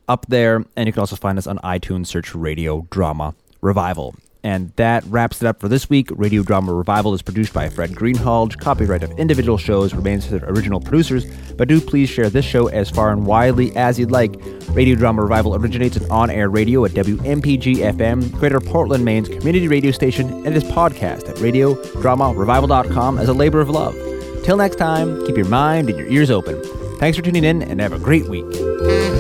up 0.08 0.26
there. 0.28 0.64
And 0.76 0.88
you 0.88 0.94
can 0.94 1.00
also 1.00 1.16
find 1.16 1.38
us 1.38 1.48
on 1.48 1.58
iTunes, 1.60 2.08
search 2.08 2.36
Radio 2.36 2.88
Drama 2.90 3.36
Revival. 3.62 4.16
And 4.46 4.72
that 4.76 5.04
wraps 5.06 5.42
it 5.42 5.48
up 5.48 5.60
for 5.60 5.68
this 5.68 5.90
week. 5.90 6.10
Radio 6.12 6.44
Drama 6.44 6.72
Revival 6.72 7.16
is 7.16 7.24
produced 7.24 7.52
by 7.52 7.68
Fred 7.68 7.94
Greenhalgh. 7.94 8.56
Copyright 8.60 9.02
of 9.02 9.10
individual 9.18 9.58
shows 9.58 9.96
remains 9.96 10.28
to 10.28 10.38
their 10.38 10.48
original 10.48 10.80
producers, 10.80 11.26
but 11.54 11.68
do 11.68 11.82
please 11.82 12.10
share 12.10 12.30
this 12.30 12.46
show 12.46 12.68
as 12.68 12.92
far 12.92 13.12
and 13.12 13.26
widely 13.26 13.76
as 13.76 13.98
you'd 13.98 14.12
like. 14.12 14.36
Radio 14.70 14.94
Drama 14.94 15.24
Revival 15.24 15.56
originates 15.56 15.98
in 15.98 16.08
on 16.12 16.30
air 16.30 16.48
radio 16.48 16.86
at 16.86 16.92
WMPG 16.92 17.78
FM, 17.78 18.32
Greater 18.34 18.60
Portland, 18.60 19.04
Maine's 19.04 19.30
community 19.30 19.68
radio 19.68 19.90
station, 19.90 20.30
and 20.46 20.56
is 20.56 20.64
podcast 20.64 21.28
at 21.28 21.38
radiodramarevival.com 21.38 23.18
as 23.18 23.30
a 23.30 23.34
labor 23.34 23.62
of 23.62 23.72
love. 23.72 23.96
Till 24.44 24.58
next 24.58 24.76
time, 24.76 25.26
keep 25.26 25.38
your 25.38 25.48
mind 25.48 25.90
and 25.90 25.98
your 25.98 26.08
ears 26.08 26.30
open. 26.30 26.62
Thanks 27.00 27.18
for 27.18 27.24
tuning 27.24 27.46
in 27.46 27.64
and 27.64 27.82
have 27.82 27.94
a 27.94 28.00
great 28.00 28.28
week. 28.30 29.15